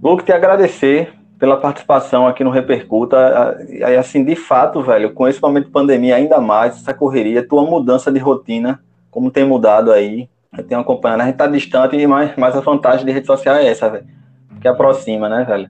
[0.10, 3.56] Luke, te agradecer pela participação aqui no Repercuta.
[3.84, 7.62] Aí, assim, de fato, velho, com esse momento de pandemia, ainda mais, essa correria, tua
[7.62, 8.80] mudança de rotina,
[9.12, 10.28] como tem mudado aí,
[10.58, 11.22] eu tenho acompanhado.
[11.22, 14.08] A gente tá distante, mas, mas a vantagem de rede social é essa, velho,
[14.60, 15.70] que aproxima, né, velho?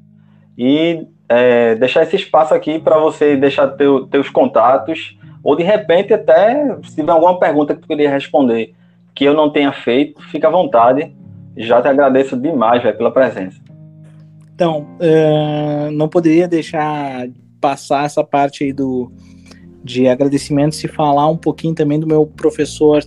[0.57, 6.13] E é, deixar esse espaço aqui para você deixar teu, teus contatos, ou de repente
[6.13, 8.73] até, se tiver alguma pergunta que tu queria responder
[9.13, 11.13] que eu não tenha feito, fica à vontade.
[11.57, 13.68] Já te agradeço demais, velho, pela presença.
[14.59, 17.29] Então, uh, não poderia deixar
[17.61, 19.09] passar essa parte aí do,
[19.81, 23.01] de agradecimento se falar um pouquinho também do meu professor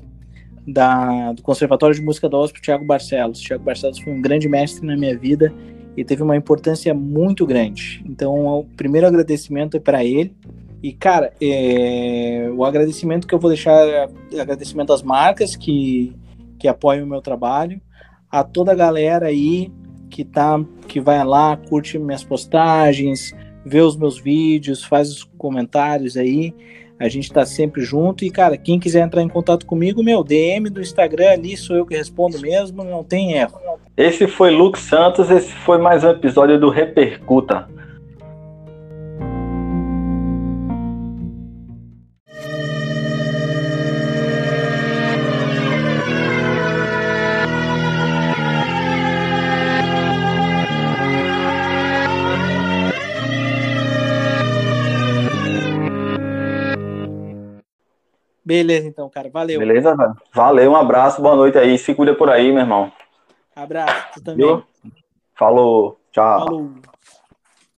[0.67, 3.39] da, do Conservatório de Música da USP, Tiago Barcelos.
[3.39, 5.53] Tiago Barcelos foi um grande mestre na minha vida
[5.95, 8.03] e teve uma importância muito grande.
[8.07, 10.35] Então, o primeiro agradecimento é para ele.
[10.83, 16.17] E, cara, é, o agradecimento que eu vou deixar é agradecimento às marcas que,
[16.59, 17.79] que apoiam o meu trabalho,
[18.31, 19.71] a toda a galera aí
[20.13, 23.35] que tá, que vai lá, curte minhas postagens,
[23.65, 26.55] vê os meus vídeos, faz os comentários aí.
[27.01, 30.69] A gente tá sempre junto e, cara, quem quiser entrar em contato comigo, meu DM
[30.69, 33.59] do Instagram ali sou eu que respondo mesmo, não tem erro.
[33.97, 37.69] Esse foi Luke Santos, esse foi mais um episódio do Repercuta.
[58.53, 59.31] Beleza, então, cara.
[59.31, 59.59] Valeu.
[59.59, 59.97] Beleza.
[60.35, 61.79] Valeu, um abraço, boa noite aí.
[61.79, 62.93] Se cuida por aí, meu irmão.
[63.57, 64.63] Abraço, tu também.
[65.35, 66.41] Falou, tchau.
[66.41, 66.71] Falou.